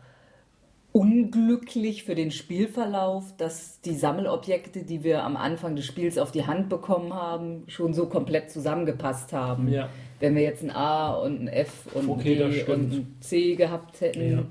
unglücklich 0.93 2.03
für 2.03 2.15
den 2.15 2.31
Spielverlauf, 2.31 3.37
dass 3.37 3.81
die 3.81 3.95
Sammelobjekte, 3.95 4.83
die 4.83 5.05
wir 5.05 5.23
am 5.23 5.37
Anfang 5.37 5.77
des 5.77 5.87
Spiels 5.87 6.19
auf 6.19 6.33
die 6.33 6.47
Hand 6.47 6.69
bekommen 6.69 7.15
haben, 7.15 7.65
schon 7.69 7.95
so 7.95 8.07
komplett 8.07 8.51
zusammengepasst 8.51 9.33
haben. 9.33 9.69
Ja. 9.69 9.89
Wenn 10.19 10.35
wir 10.35 10.43
jetzt 10.43 10.65
ein 10.65 10.71
A 10.71 11.15
und 11.15 11.43
ein 11.43 11.49
F 11.49 11.87
und 11.95 12.09
okay, 12.09 12.43
ein 12.43 12.51
B 12.51 12.73
und 12.73 12.93
ein 12.93 13.17
C 13.21 13.55
gehabt 13.55 14.01
hätten, 14.01 14.33
ja. 14.33 14.43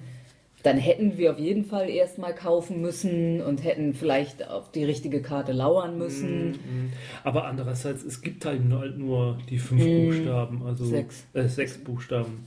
dann 0.63 0.77
hätten 0.77 1.17
wir 1.17 1.31
auf 1.31 1.39
jeden 1.39 1.65
Fall 1.65 1.89
erstmal 1.89 2.33
kaufen 2.33 2.79
müssen 2.79 3.41
und 3.41 3.63
hätten 3.65 3.93
vielleicht 3.93 4.47
auf 4.47 4.71
die 4.71 4.85
richtige 4.85 5.21
Karte 5.21 5.51
lauern 5.51 5.97
müssen. 5.97 6.51
Mm, 6.51 6.91
Aber 7.25 7.45
andererseits, 7.47 8.03
es 8.03 8.21
gibt 8.21 8.45
halt 8.45 8.65
nur 8.65 9.37
die 9.49 9.59
fünf 9.59 9.83
mm, 9.83 10.05
Buchstaben, 10.05 10.63
also 10.65 10.85
sechs, 10.85 11.27
äh, 11.33 11.47
sechs 11.47 11.77
Buchstaben. 11.77 12.45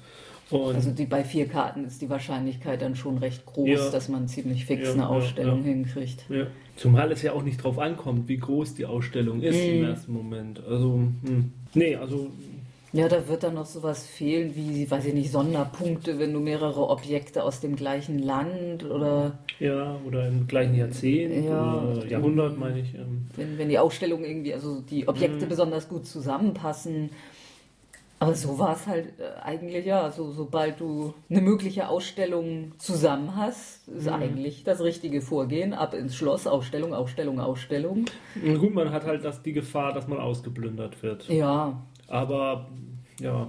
Und 0.53 0.75
also 0.75 0.91
die, 0.91 1.07
bei 1.07 1.25
vier 1.25 1.49
Karten 1.49 1.85
ist 1.85 2.03
die 2.03 2.11
Wahrscheinlichkeit 2.11 2.83
dann 2.83 2.95
schon 2.95 3.19
recht 3.19 3.47
groß, 3.47 3.69
ja. 3.69 3.91
dass 3.91 4.09
man 4.09 4.29
ziemlich 4.29 4.67
fix 4.67 4.89
ja, 4.89 4.93
eine 4.93 5.09
Ausstellung 5.09 5.61
ja, 5.61 5.73
hinkriegt. 5.73 6.25
Zumal 6.77 7.13
es 7.13 7.23
ja 7.23 7.33
auch 7.33 7.43
nicht 7.43 7.63
drauf 7.63 7.79
ankommt, 7.79 8.29
wie 8.29 8.39
groß 8.39 8.75
die 8.75 8.87
Ausstellung 8.87 9.43
ist 9.43 9.57
mhm. 9.57 9.75
im 9.75 9.85
ersten 9.85 10.13
Moment. 10.13 10.63
Also, 10.65 10.95
hm. 11.25 11.53
nee, 11.75 11.97
also. 11.97 12.31
Ja, 12.95 13.09
da 13.09 13.27
wird 13.27 13.43
dann 13.43 13.55
noch 13.55 13.65
sowas 13.65 14.07
fehlen 14.07 14.55
wie, 14.55 14.91
weiß 14.91 15.07
ich 15.07 15.15
nicht, 15.15 15.33
Sonderpunkte, 15.33 16.19
wenn 16.19 16.35
du 16.35 16.41
mehrere 16.41 16.91
Objekte 16.91 17.43
aus 17.43 17.61
dem 17.61 17.75
gleichen 17.75 18.19
Land 18.19 18.85
oder. 18.85 19.39
Ja, 19.59 19.97
oder 20.07 20.29
im 20.29 20.47
gleichen 20.47 20.75
Jahrzehnt 20.75 21.47
oder 21.47 22.05
Jahrhundert, 22.07 22.59
meine 22.59 22.81
ich. 22.81 22.95
Ähm. 22.95 23.29
Wenn, 23.35 23.57
wenn 23.57 23.71
die 23.71 23.79
Ausstellung 23.79 24.25
irgendwie, 24.25 24.53
also 24.53 24.83
die 24.83 25.09
Objekte 25.09 25.47
mhm. 25.47 25.49
besonders 25.49 25.89
gut 25.89 26.07
zusammenpassen 26.07 27.11
aber 28.23 28.35
so 28.35 28.57
war 28.59 28.77
es 28.77 28.87
halt 28.87 29.19
äh, 29.19 29.41
eigentlich, 29.43 29.85
ja, 29.85 30.11
so, 30.13 30.31
sobald 30.31 30.79
du 30.79 31.13
eine 31.29 31.41
mögliche 31.41 31.89
Ausstellung 31.89 32.73
zusammen 32.79 33.35
hast, 33.35 33.89
ist 33.89 34.07
mhm. 34.07 34.13
eigentlich 34.13 34.63
das 34.63 34.81
richtige 34.81 35.21
Vorgehen. 35.21 35.75
Ab 35.75 35.93
ins 35.93 36.15
Schloss, 36.15 36.47
Ausstellung, 36.47 36.95
Ausstellung, 36.95 37.41
Ausstellung. 37.41 38.05
Gut, 38.41 38.75
man 38.75 38.93
hat 38.93 39.05
halt 39.05 39.25
das, 39.25 39.43
die 39.43 39.53
Gefahr, 39.53 39.93
dass 39.93 40.07
man 40.07 40.21
ausgeplündert 40.21 41.03
wird. 41.03 41.29
Ja. 41.29 41.83
Aber, 42.07 42.69
ja, 43.21 43.49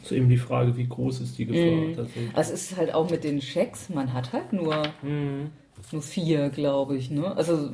ist 0.00 0.12
eben 0.12 0.28
die 0.28 0.38
Frage, 0.38 0.76
wie 0.76 0.86
groß 0.86 1.20
ist 1.20 1.38
die 1.38 1.46
Gefahr 1.46 1.88
mhm. 1.88 1.96
tatsächlich. 1.96 2.30
Es 2.36 2.50
ist 2.50 2.76
halt 2.76 2.94
auch 2.94 3.10
mit 3.10 3.24
den 3.24 3.40
Schecks, 3.40 3.88
man 3.88 4.12
hat 4.12 4.32
halt 4.32 4.52
nur, 4.52 4.80
mhm. 5.02 5.50
nur 5.90 6.02
vier, 6.02 6.50
glaube 6.50 6.96
ich, 6.96 7.10
ne? 7.10 7.36
Also, 7.36 7.70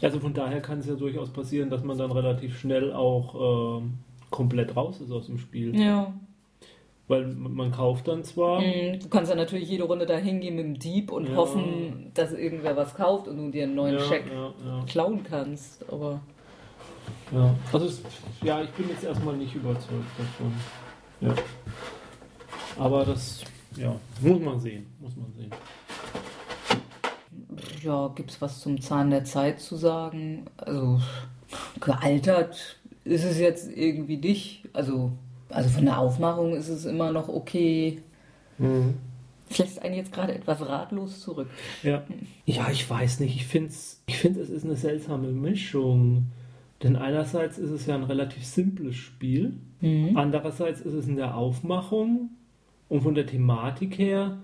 also 0.00 0.20
von 0.20 0.32
daher 0.32 0.60
kann 0.60 0.78
es 0.78 0.86
ja 0.86 0.94
durchaus 0.94 1.30
passieren, 1.30 1.70
dass 1.70 1.82
man 1.82 1.98
dann 1.98 2.12
relativ 2.12 2.56
schnell 2.56 2.92
auch... 2.92 3.80
Ähm, 3.80 3.94
komplett 4.30 4.76
raus 4.76 5.00
ist 5.00 5.10
aus 5.10 5.26
dem 5.26 5.38
Spiel. 5.38 5.78
Ja. 5.78 6.14
Weil 7.08 7.26
man 7.26 7.72
kauft 7.72 8.06
dann 8.06 8.22
zwar. 8.22 8.60
Mm, 8.60 9.00
du 9.00 9.08
kannst 9.08 9.30
dann 9.30 9.38
natürlich 9.38 9.68
jede 9.68 9.84
Runde 9.84 10.06
da 10.06 10.16
hingehen 10.16 10.54
mit 10.54 10.64
dem 10.64 10.78
Dieb 10.78 11.10
und 11.10 11.28
ja. 11.28 11.34
hoffen, 11.34 12.12
dass 12.14 12.32
irgendwer 12.32 12.76
was 12.76 12.94
kauft 12.94 13.26
und 13.26 13.36
du 13.36 13.50
dir 13.50 13.64
einen 13.64 13.74
neuen 13.74 13.96
ja, 13.96 14.00
Scheck 14.00 14.24
ja, 14.32 14.84
klauen 14.86 15.24
kannst. 15.24 15.84
Aber. 15.90 16.20
Ja, 17.32 17.54
also 17.72 17.86
es, 17.86 18.02
ja, 18.42 18.62
ich 18.62 18.70
bin 18.70 18.88
jetzt 18.88 19.02
erstmal 19.02 19.36
nicht 19.36 19.54
überzeugt 19.54 19.90
davon. 20.16 20.52
Ja. 21.20 21.34
Aber 22.78 23.04
das, 23.04 23.42
ja, 23.76 23.94
muss 24.20 24.40
man 24.40 24.60
sehen. 24.60 24.86
Muss 25.00 25.16
man 25.16 25.32
sehen. 25.32 25.50
Ja, 27.82 28.08
gibt 28.14 28.30
es 28.30 28.40
was 28.40 28.60
zum 28.60 28.80
Zahn 28.80 29.10
der 29.10 29.24
Zeit 29.24 29.60
zu 29.60 29.76
sagen? 29.76 30.46
Also 30.56 31.00
gealtert 31.80 32.79
ist 33.04 33.24
es 33.24 33.38
jetzt 33.38 33.70
irgendwie 33.76 34.16
nicht. 34.16 34.68
Also, 34.72 35.12
also 35.48 35.68
von 35.70 35.84
der 35.84 35.98
Aufmachung 35.98 36.54
ist 36.54 36.68
es 36.68 36.84
immer 36.84 37.12
noch 37.12 37.28
okay. 37.28 37.98
Mhm. 38.58 38.94
Lässt 39.56 39.82
einen 39.82 39.96
jetzt 39.96 40.12
gerade 40.12 40.34
etwas 40.34 40.66
ratlos 40.66 41.20
zurück. 41.20 41.48
Ja, 41.82 42.04
ja 42.46 42.68
ich 42.70 42.88
weiß 42.88 43.20
nicht. 43.20 43.34
Ich 43.34 43.46
finde, 43.46 43.72
ich 44.06 44.16
find, 44.16 44.36
es 44.36 44.48
ist 44.48 44.64
eine 44.64 44.76
seltsame 44.76 45.32
Mischung. 45.32 46.26
Denn 46.82 46.96
einerseits 46.96 47.58
ist 47.58 47.70
es 47.70 47.86
ja 47.86 47.94
ein 47.94 48.04
relativ 48.04 48.44
simples 48.44 48.96
Spiel. 48.96 49.54
Mhm. 49.80 50.16
Andererseits 50.16 50.80
ist 50.80 50.94
es 50.94 51.08
in 51.08 51.16
der 51.16 51.36
Aufmachung 51.36 52.30
und 52.88 53.02
von 53.02 53.14
der 53.14 53.26
Thematik 53.26 53.98
her 53.98 54.38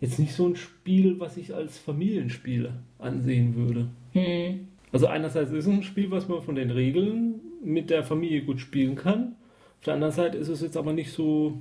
jetzt 0.00 0.18
nicht 0.18 0.34
so 0.34 0.46
ein 0.46 0.56
Spiel, 0.56 1.20
was 1.20 1.36
ich 1.36 1.54
als 1.54 1.78
Familienspiel 1.78 2.72
ansehen 2.98 3.54
würde. 3.54 3.88
Mhm. 4.14 4.68
Also 4.92 5.06
einerseits 5.06 5.52
ist 5.52 5.66
es 5.66 5.72
ein 5.72 5.82
Spiel, 5.82 6.10
was 6.10 6.28
man 6.28 6.42
von 6.42 6.54
den 6.54 6.70
Regeln 6.70 7.40
mit 7.62 7.90
der 7.90 8.02
Familie 8.04 8.42
gut 8.42 8.60
spielen 8.60 8.94
kann. 8.96 9.36
Auf 9.78 9.84
der 9.84 9.94
anderen 9.94 10.12
Seite 10.12 10.38
ist 10.38 10.48
es 10.48 10.60
jetzt 10.60 10.76
aber 10.76 10.92
nicht 10.92 11.12
so. 11.12 11.58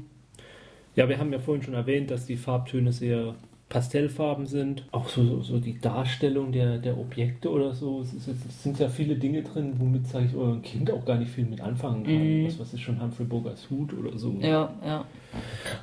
Ja, 0.95 1.07
wir 1.07 1.17
haben 1.19 1.31
ja 1.31 1.39
vorhin 1.39 1.63
schon 1.63 1.73
erwähnt, 1.73 2.11
dass 2.11 2.25
die 2.25 2.35
Farbtöne 2.37 2.91
sehr 2.91 3.35
Pastellfarben 3.69 4.47
sind. 4.47 4.85
Auch 4.91 5.07
so, 5.07 5.23
so, 5.23 5.41
so 5.41 5.59
die 5.59 5.79
Darstellung 5.79 6.51
der, 6.51 6.79
der 6.79 6.97
Objekte 6.97 7.49
oder 7.51 7.73
so. 7.73 8.01
Es, 8.01 8.13
jetzt, 8.13 8.45
es 8.47 8.63
sind 8.63 8.79
ja 8.79 8.89
viele 8.89 9.15
Dinge 9.15 9.43
drin, 9.43 9.73
womit, 9.77 10.07
sage 10.07 10.25
ich, 10.25 10.35
euer 10.35 10.59
Kind 10.61 10.91
auch 10.91 11.05
gar 11.05 11.17
nicht 11.17 11.31
viel 11.31 11.45
mit 11.45 11.61
anfangen 11.61 12.03
kann. 12.03 12.41
Mhm. 12.41 12.47
Was, 12.47 12.59
was 12.59 12.73
ist 12.73 12.81
schon 12.81 12.99
Humphrey 12.99 13.25
Bogars 13.25 13.69
Hut 13.69 13.93
oder 13.93 14.17
so. 14.17 14.35
Ja, 14.41 14.73
ja. 14.83 15.05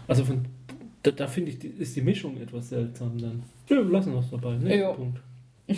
Also 0.09 0.25
von, 0.25 0.45
da, 1.05 1.13
da 1.13 1.27
finde 1.29 1.53
ich, 1.53 1.65
ist 1.65 1.95
die 1.95 2.03
Mischung 2.03 2.37
etwas 2.39 2.71
seltsam 2.71 3.17
dann. 3.19 3.45
Ja, 3.69 3.77
wir 3.77 3.85
lassen 3.85 4.15
das 4.15 4.31
dabei. 4.31 4.57
Nächster 4.57 4.77
Ja. 4.77 4.93
Punkt. 4.93 5.21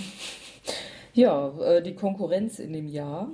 Ja, 1.14 1.48
äh, 1.58 1.82
die 1.82 1.94
Konkurrenz 1.94 2.60
in 2.60 2.72
dem 2.72 2.86
Jahr. 2.86 3.28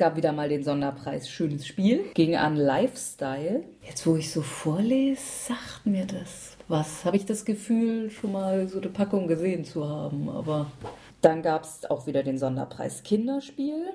Es 0.00 0.06
gab 0.06 0.16
wieder 0.16 0.32
mal 0.32 0.48
den 0.48 0.64
Sonderpreis 0.64 1.28
Schönes 1.28 1.66
Spiel 1.66 2.06
gegen 2.14 2.34
an 2.34 2.56
Lifestyle. 2.56 3.64
Jetzt, 3.86 4.06
wo 4.06 4.16
ich 4.16 4.32
so 4.32 4.40
vorlese, 4.40 5.20
sagt 5.20 5.84
mir 5.84 6.06
das 6.06 6.56
was. 6.68 7.04
Habe 7.04 7.18
ich 7.18 7.26
das 7.26 7.44
Gefühl, 7.44 8.10
schon 8.10 8.32
mal 8.32 8.66
so 8.66 8.80
eine 8.80 8.88
Packung 8.88 9.28
gesehen 9.28 9.62
zu 9.62 9.86
haben. 9.86 10.30
Aber 10.30 10.72
dann 11.20 11.42
gab 11.42 11.64
es 11.64 11.84
auch 11.84 12.06
wieder 12.06 12.22
den 12.22 12.38
Sonderpreis 12.38 13.02
Kinderspiel. 13.02 13.90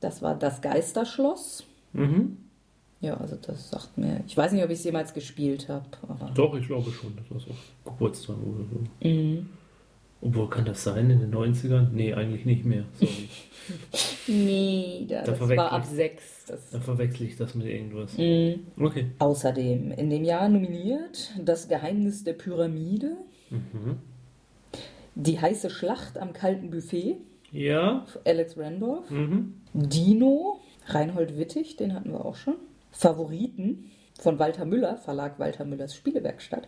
Das 0.00 0.22
war 0.22 0.36
das 0.36 0.62
Geisterschloss. 0.62 1.64
Mhm. 1.92 2.38
Ja, 3.02 3.18
also 3.18 3.36
das 3.36 3.68
sagt 3.68 3.98
mir. 3.98 4.24
Ich 4.26 4.34
weiß 4.34 4.52
nicht, 4.52 4.64
ob 4.64 4.70
ich 4.70 4.78
es 4.78 4.84
jemals 4.84 5.12
gespielt 5.12 5.68
habe. 5.68 5.84
Doch, 6.34 6.54
ich 6.54 6.66
glaube 6.66 6.90
schon. 6.92 7.14
Das 7.14 7.30
war 7.30 7.40
so 7.40 7.54
Geburtstag 7.84 8.36
oder 8.36 8.64
so. 8.70 9.06
Mhm. 9.06 9.50
Obwohl, 10.22 10.48
kann 10.48 10.64
das 10.64 10.84
sein 10.84 11.10
in 11.10 11.18
den 11.20 11.34
90ern? 11.34 11.88
Nee, 11.92 12.14
eigentlich 12.14 12.44
nicht 12.46 12.64
mehr. 12.64 12.84
Sorry. 12.98 13.28
Nee, 14.26 15.06
da, 15.08 15.22
Da 15.22 15.32
das 15.32 15.40
war 15.56 15.72
ab 15.72 15.82
ich- 15.84 15.90
sechs. 15.96 16.44
Das, 16.46 16.70
Dann 16.70 16.82
verwechsel 16.82 17.26
ich 17.26 17.36
das 17.36 17.54
mit 17.54 17.66
irgendwas. 17.66 18.16
Mhm. 18.18 18.66
Okay. 18.78 19.06
Außerdem 19.20 19.92
in 19.92 20.10
dem 20.10 20.24
Jahr 20.24 20.48
nominiert 20.48 21.30
Das 21.44 21.68
Geheimnis 21.68 22.24
der 22.24 22.32
Pyramide, 22.34 23.16
Mhm. 23.50 23.98
Die 25.14 25.38
heiße 25.40 25.68
Schlacht 25.70 26.16
am 26.18 26.32
kalten 26.32 26.70
Buffet, 26.70 27.16
Ja. 27.52 28.06
Alex 28.24 28.56
Randolph, 28.56 29.10
Mhm. 29.10 29.54
Dino, 29.74 30.58
Reinhold 30.86 31.36
Wittig, 31.38 31.76
den 31.76 31.94
hatten 31.94 32.10
wir 32.12 32.24
auch 32.24 32.36
schon, 32.36 32.54
Favoriten 32.90 33.90
von 34.18 34.38
Walter 34.38 34.64
Müller, 34.64 34.96
Verlag 34.96 35.38
Walter 35.38 35.64
Müllers 35.66 35.94
Spielewerkstatt. 35.94 36.66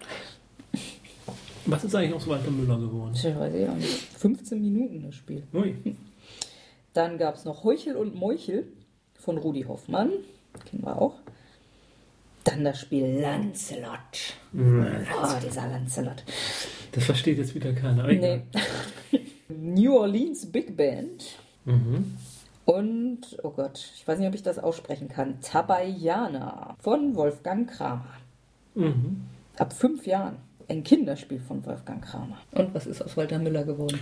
Was 1.67 1.85
ist 1.85 1.95
eigentlich 1.95 2.15
aus 2.15 2.27
Walter 2.29 2.51
Müller 2.51 2.79
geworden? 2.79 3.15
Tja, 3.15 3.39
weiß 3.39 3.55
ich 3.55 3.69
auch 3.69 3.77
nicht. 3.77 4.03
15 4.19 4.61
Minuten 4.61 5.03
das 5.03 5.15
Spiel. 5.15 5.43
Ui. 5.53 5.97
Dann 6.93 7.19
gab 7.19 7.37
es 7.37 7.45
noch 7.45 7.65
Heuchel 7.65 7.97
und 7.97 8.15
Meuchel 8.15 8.67
von 9.15 9.39
Rudi 9.39 9.63
Hoffmann, 9.63 10.11
kennen 10.65 10.85
wir 10.85 11.01
auch. 11.01 11.15
Dann 12.45 12.65
das 12.65 12.81
Spiel 12.81 13.07
Lancelot. 13.21 14.35
Oh, 14.55 15.41
dieser 15.43 15.67
Lancelot. 15.67 16.23
Das 16.93 17.05
versteht 17.05 17.39
jetzt 17.39 17.55
wieder 17.55 17.73
keiner. 17.73 18.07
Nee. 18.07 18.43
New 19.49 19.97
Orleans 19.97 20.47
Big 20.53 20.77
Band. 20.77 21.39
Mhm. 21.65 22.17
Und, 22.67 23.21
oh 23.43 23.51
Gott, 23.51 23.91
ich 23.97 24.07
weiß 24.07 24.19
nicht, 24.19 24.29
ob 24.29 24.35
ich 24.35 24.43
das 24.43 24.59
aussprechen 24.59 25.09
kann. 25.09 25.41
Tabayana 25.41 26.77
von 26.79 27.15
Wolfgang 27.15 27.69
Kramer. 27.71 28.15
Mhm. 28.75 29.23
Ab 29.57 29.73
fünf 29.73 30.07
Jahren. 30.07 30.37
Ein 30.69 30.83
Kinderspiel 30.83 31.41
von 31.41 31.65
Wolfgang 31.67 32.03
Kramer. 32.03 32.39
Und 32.53 32.75
was 32.75 32.87
ist 32.87 33.03
aus 33.03 33.17
Walter 33.17 33.39
Müller 33.39 33.65
geworden? 33.65 33.99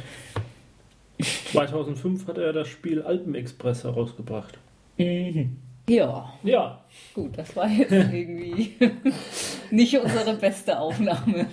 2005 1.20 2.26
hat 2.26 2.38
er 2.38 2.52
das 2.52 2.68
Spiel 2.68 3.02
Alpenexpress 3.02 3.84
herausgebracht. 3.84 4.58
Ja, 5.88 6.32
Ja. 6.42 6.84
gut, 7.14 7.36
das 7.36 7.54
war 7.56 7.68
jetzt 7.68 7.90
irgendwie 8.12 8.76
nicht 9.70 9.96
unsere 9.98 10.36
beste 10.36 10.78
Aufnahme. 10.78 11.46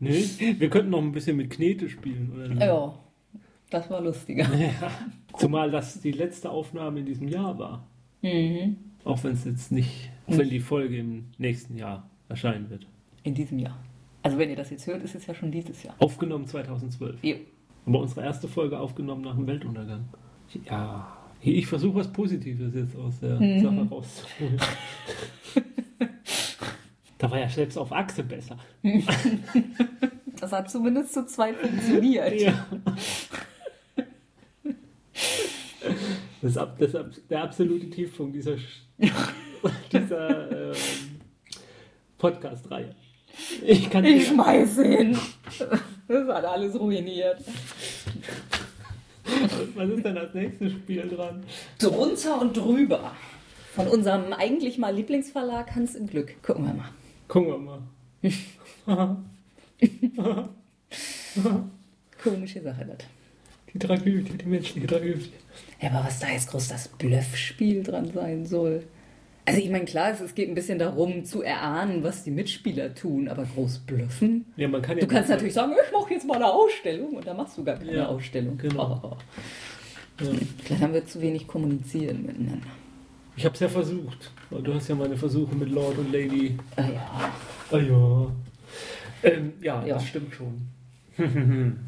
Nee, 0.00 0.24
wir 0.58 0.70
könnten 0.70 0.90
noch 0.90 1.00
ein 1.02 1.12
bisschen 1.12 1.36
mit 1.36 1.50
Knete 1.50 1.88
spielen. 1.88 2.32
Oder 2.34 2.48
nicht? 2.48 2.62
Ja, 2.62 2.94
das 3.70 3.90
war 3.90 4.00
lustiger. 4.00 4.46
Zumal 5.38 5.70
das 5.70 6.00
die 6.00 6.12
letzte 6.12 6.50
Aufnahme 6.50 7.00
in 7.00 7.06
diesem 7.06 7.28
Jahr 7.28 7.58
war. 7.58 7.86
Mhm. 8.22 8.76
Auch 9.04 9.22
wenn 9.24 9.32
es 9.32 9.44
jetzt 9.44 9.72
nicht, 9.72 10.10
auch 10.26 10.38
wenn 10.38 10.48
die 10.48 10.60
Folge 10.60 10.98
im 10.98 11.26
nächsten 11.38 11.76
Jahr 11.76 12.08
erscheinen 12.28 12.70
wird. 12.70 12.86
In 13.22 13.34
diesem 13.34 13.58
Jahr. 13.58 13.78
Also 14.26 14.38
wenn 14.38 14.50
ihr 14.50 14.56
das 14.56 14.70
jetzt 14.70 14.88
hört, 14.88 15.04
ist 15.04 15.14
es 15.14 15.24
ja 15.24 15.34
schon 15.34 15.52
dieses 15.52 15.84
Jahr. 15.84 15.94
Aufgenommen 16.00 16.48
2012. 16.48 17.22
Jo. 17.22 17.36
Aber 17.86 18.00
unsere 18.00 18.24
erste 18.24 18.48
Folge 18.48 18.76
aufgenommen 18.76 19.22
nach 19.22 19.36
dem 19.36 19.46
Weltuntergang. 19.46 20.08
Ja, 20.68 21.16
ich 21.40 21.68
versuche 21.68 22.00
was 22.00 22.12
Positives 22.12 22.74
jetzt 22.74 22.96
aus 22.96 23.20
der 23.20 23.38
Mhm. 23.40 23.62
Sache 23.62 23.88
rauszuholen. 23.88 24.58
da 27.18 27.30
war 27.30 27.38
ja 27.38 27.48
selbst 27.48 27.78
auf 27.78 27.92
Achse 27.92 28.24
besser. 28.24 28.58
Das 30.38 30.52
hat 30.52 30.70
zumindest 30.70 31.14
zu 31.14 31.24
zweit 31.24 31.56
funktioniert. 31.56 32.38
Ja. 32.38 32.66
Das 36.42 36.50
ist 36.50 36.58
ab, 36.58 36.76
das 36.78 36.92
ist 36.92 37.30
der 37.30 37.42
absolute 37.42 37.88
Tiefpunkt 37.88 38.34
dieser, 38.36 38.56
dieser 39.92 40.72
ähm, 40.72 40.76
Podcast-Reihe. 42.18 42.94
Ich 43.64 43.90
kann 43.90 44.04
Ich 44.04 44.28
schmeiß 44.28 44.78
ihn. 44.78 45.18
Das 46.08 46.28
hat 46.28 46.44
alles 46.44 46.78
ruiniert. 46.78 47.38
Was 49.74 49.88
ist 49.90 50.04
denn 50.04 50.18
als 50.18 50.34
nächstes 50.34 50.72
Spiel 50.72 51.08
dran? 51.08 51.42
Drunter 51.78 52.40
und 52.40 52.56
drüber. 52.56 53.12
Von 53.74 53.88
unserem 53.88 54.32
eigentlich 54.32 54.78
mal 54.78 54.94
Lieblingsverlag 54.94 55.74
Hans 55.74 55.94
im 55.94 56.06
Glück. 56.06 56.40
Gucken 56.42 56.64
wir 56.64 56.74
mal. 56.74 56.88
Gucken 57.28 57.50
wir 57.50 57.58
mal. 57.58 59.16
Komische 62.22 62.62
Sache, 62.62 62.86
das. 62.86 63.06
Die 63.72 63.78
Tragödie, 63.78 64.32
die 64.38 64.46
menschliche 64.46 64.86
Tragödie. 64.86 65.32
Ja, 65.80 65.90
aber 65.90 66.06
was 66.06 66.20
da 66.20 66.28
jetzt 66.28 66.48
groß 66.50 66.68
das 66.68 66.88
Bluffspiel 66.88 67.82
dran 67.82 68.10
sein 68.12 68.46
soll. 68.46 68.84
Also 69.48 69.60
ich 69.60 69.70
meine, 69.70 69.84
klar, 69.84 70.10
es, 70.10 70.34
geht 70.34 70.48
ein 70.48 70.54
bisschen 70.56 70.78
darum 70.80 71.24
zu 71.24 71.40
erahnen, 71.40 72.02
was 72.02 72.24
die 72.24 72.32
Mitspieler 72.32 72.94
tun, 72.94 73.28
aber 73.28 73.44
groß 73.44 73.78
bluffen? 73.80 74.44
Ja, 74.56 74.66
man 74.66 74.82
kann 74.82 74.98
ja 74.98 75.04
Du 75.04 75.08
kannst 75.08 75.30
natürlich 75.30 75.54
sagen, 75.54 75.72
ich 75.72 75.92
mache 75.92 76.12
jetzt 76.14 76.26
mal 76.26 76.34
eine 76.34 76.46
Ausstellung 76.52 77.10
und 77.16 77.24
dann 77.26 77.36
machst 77.36 77.56
du 77.56 77.62
gar 77.62 77.76
keine 77.76 77.94
Ja, 77.94 78.06
Ausstellung. 78.08 78.58
genau. 78.58 79.00
Oh. 79.04 80.24
Ja. 80.24 80.30
Vielleicht 80.64 80.82
haben 80.82 80.92
wir 80.94 81.06
zu 81.06 81.20
wenig 81.20 81.46
kommunizieren 81.46 82.26
miteinander. 82.26 82.66
Ich 83.36 83.44
habe 83.44 83.54
es 83.54 83.60
ja 83.60 83.68
versucht. 83.68 84.32
weil 84.50 84.62
Du 84.62 84.74
hast 84.74 84.88
ja 84.88 84.94
meine 84.96 85.16
Versuche 85.16 85.54
mit 85.54 85.68
Lord 85.70 85.96
und 85.98 86.10
Lady. 86.12 86.56
Ah 86.74 86.82
ja. 86.82 87.32
Ah 87.70 87.78
ja. 87.78 88.26
Ähm, 89.22 89.52
ja, 89.60 89.86
Ja. 89.86 89.94
das 89.94 90.06
stimmt 90.06 90.34
schon. 90.34 90.68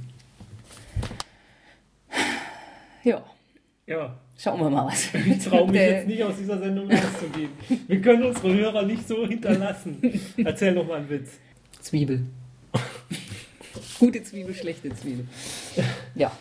Ja, 3.04 3.22
Ja, 3.86 4.16
schauen 4.38 4.60
wir 4.60 4.70
mal 4.70 4.86
was. 4.86 5.12
ich 5.26 5.44
traue 5.44 5.70
mich 5.70 5.80
jetzt 5.80 6.06
nicht 6.06 6.22
aus 6.22 6.36
dieser 6.38 6.58
Sendung 6.58 6.90
rauszugehen. 6.90 7.50
Wir 7.86 8.00
können 8.00 8.22
unsere 8.22 8.54
Hörer 8.54 8.82
nicht 8.84 9.06
so 9.06 9.26
hinterlassen. 9.26 9.98
Erzähl 10.36 10.72
noch 10.72 10.86
mal 10.86 10.98
einen 10.98 11.10
Witz. 11.10 11.32
Zwiebel. 11.80 12.22
Gute 13.98 14.22
Zwiebel, 14.22 14.54
schlechte 14.54 14.94
Zwiebel. 14.94 15.26
Ja. 16.14 16.32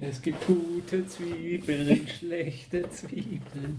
Es 0.00 0.22
gibt 0.22 0.46
gute 0.46 1.06
Zwiebeln, 1.06 2.06
schlechte 2.08 2.88
Zwiebeln. 2.90 3.78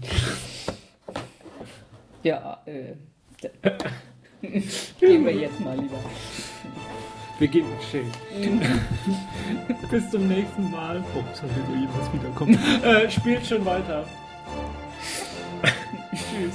Ja, 2.22 2.62
äh. 2.66 2.94
Gehen 5.00 5.24
wir 5.24 5.32
jetzt 5.34 5.58
mal 5.60 5.76
lieber. 5.78 5.98
Wir 7.38 7.48
gehen 7.48 7.66
schön. 7.90 8.06
Bis 9.90 10.10
zum 10.10 10.28
nächsten 10.28 10.70
Mal. 10.70 11.02
Oh, 11.14 11.22
sollte 11.34 11.54
so 11.66 11.74
jemals 11.74 12.12
wiederkommen. 12.12 12.58
äh, 12.82 13.10
spielt 13.10 13.46
schon 13.46 13.64
weiter. 13.64 14.04
Tschüss. 16.12 16.54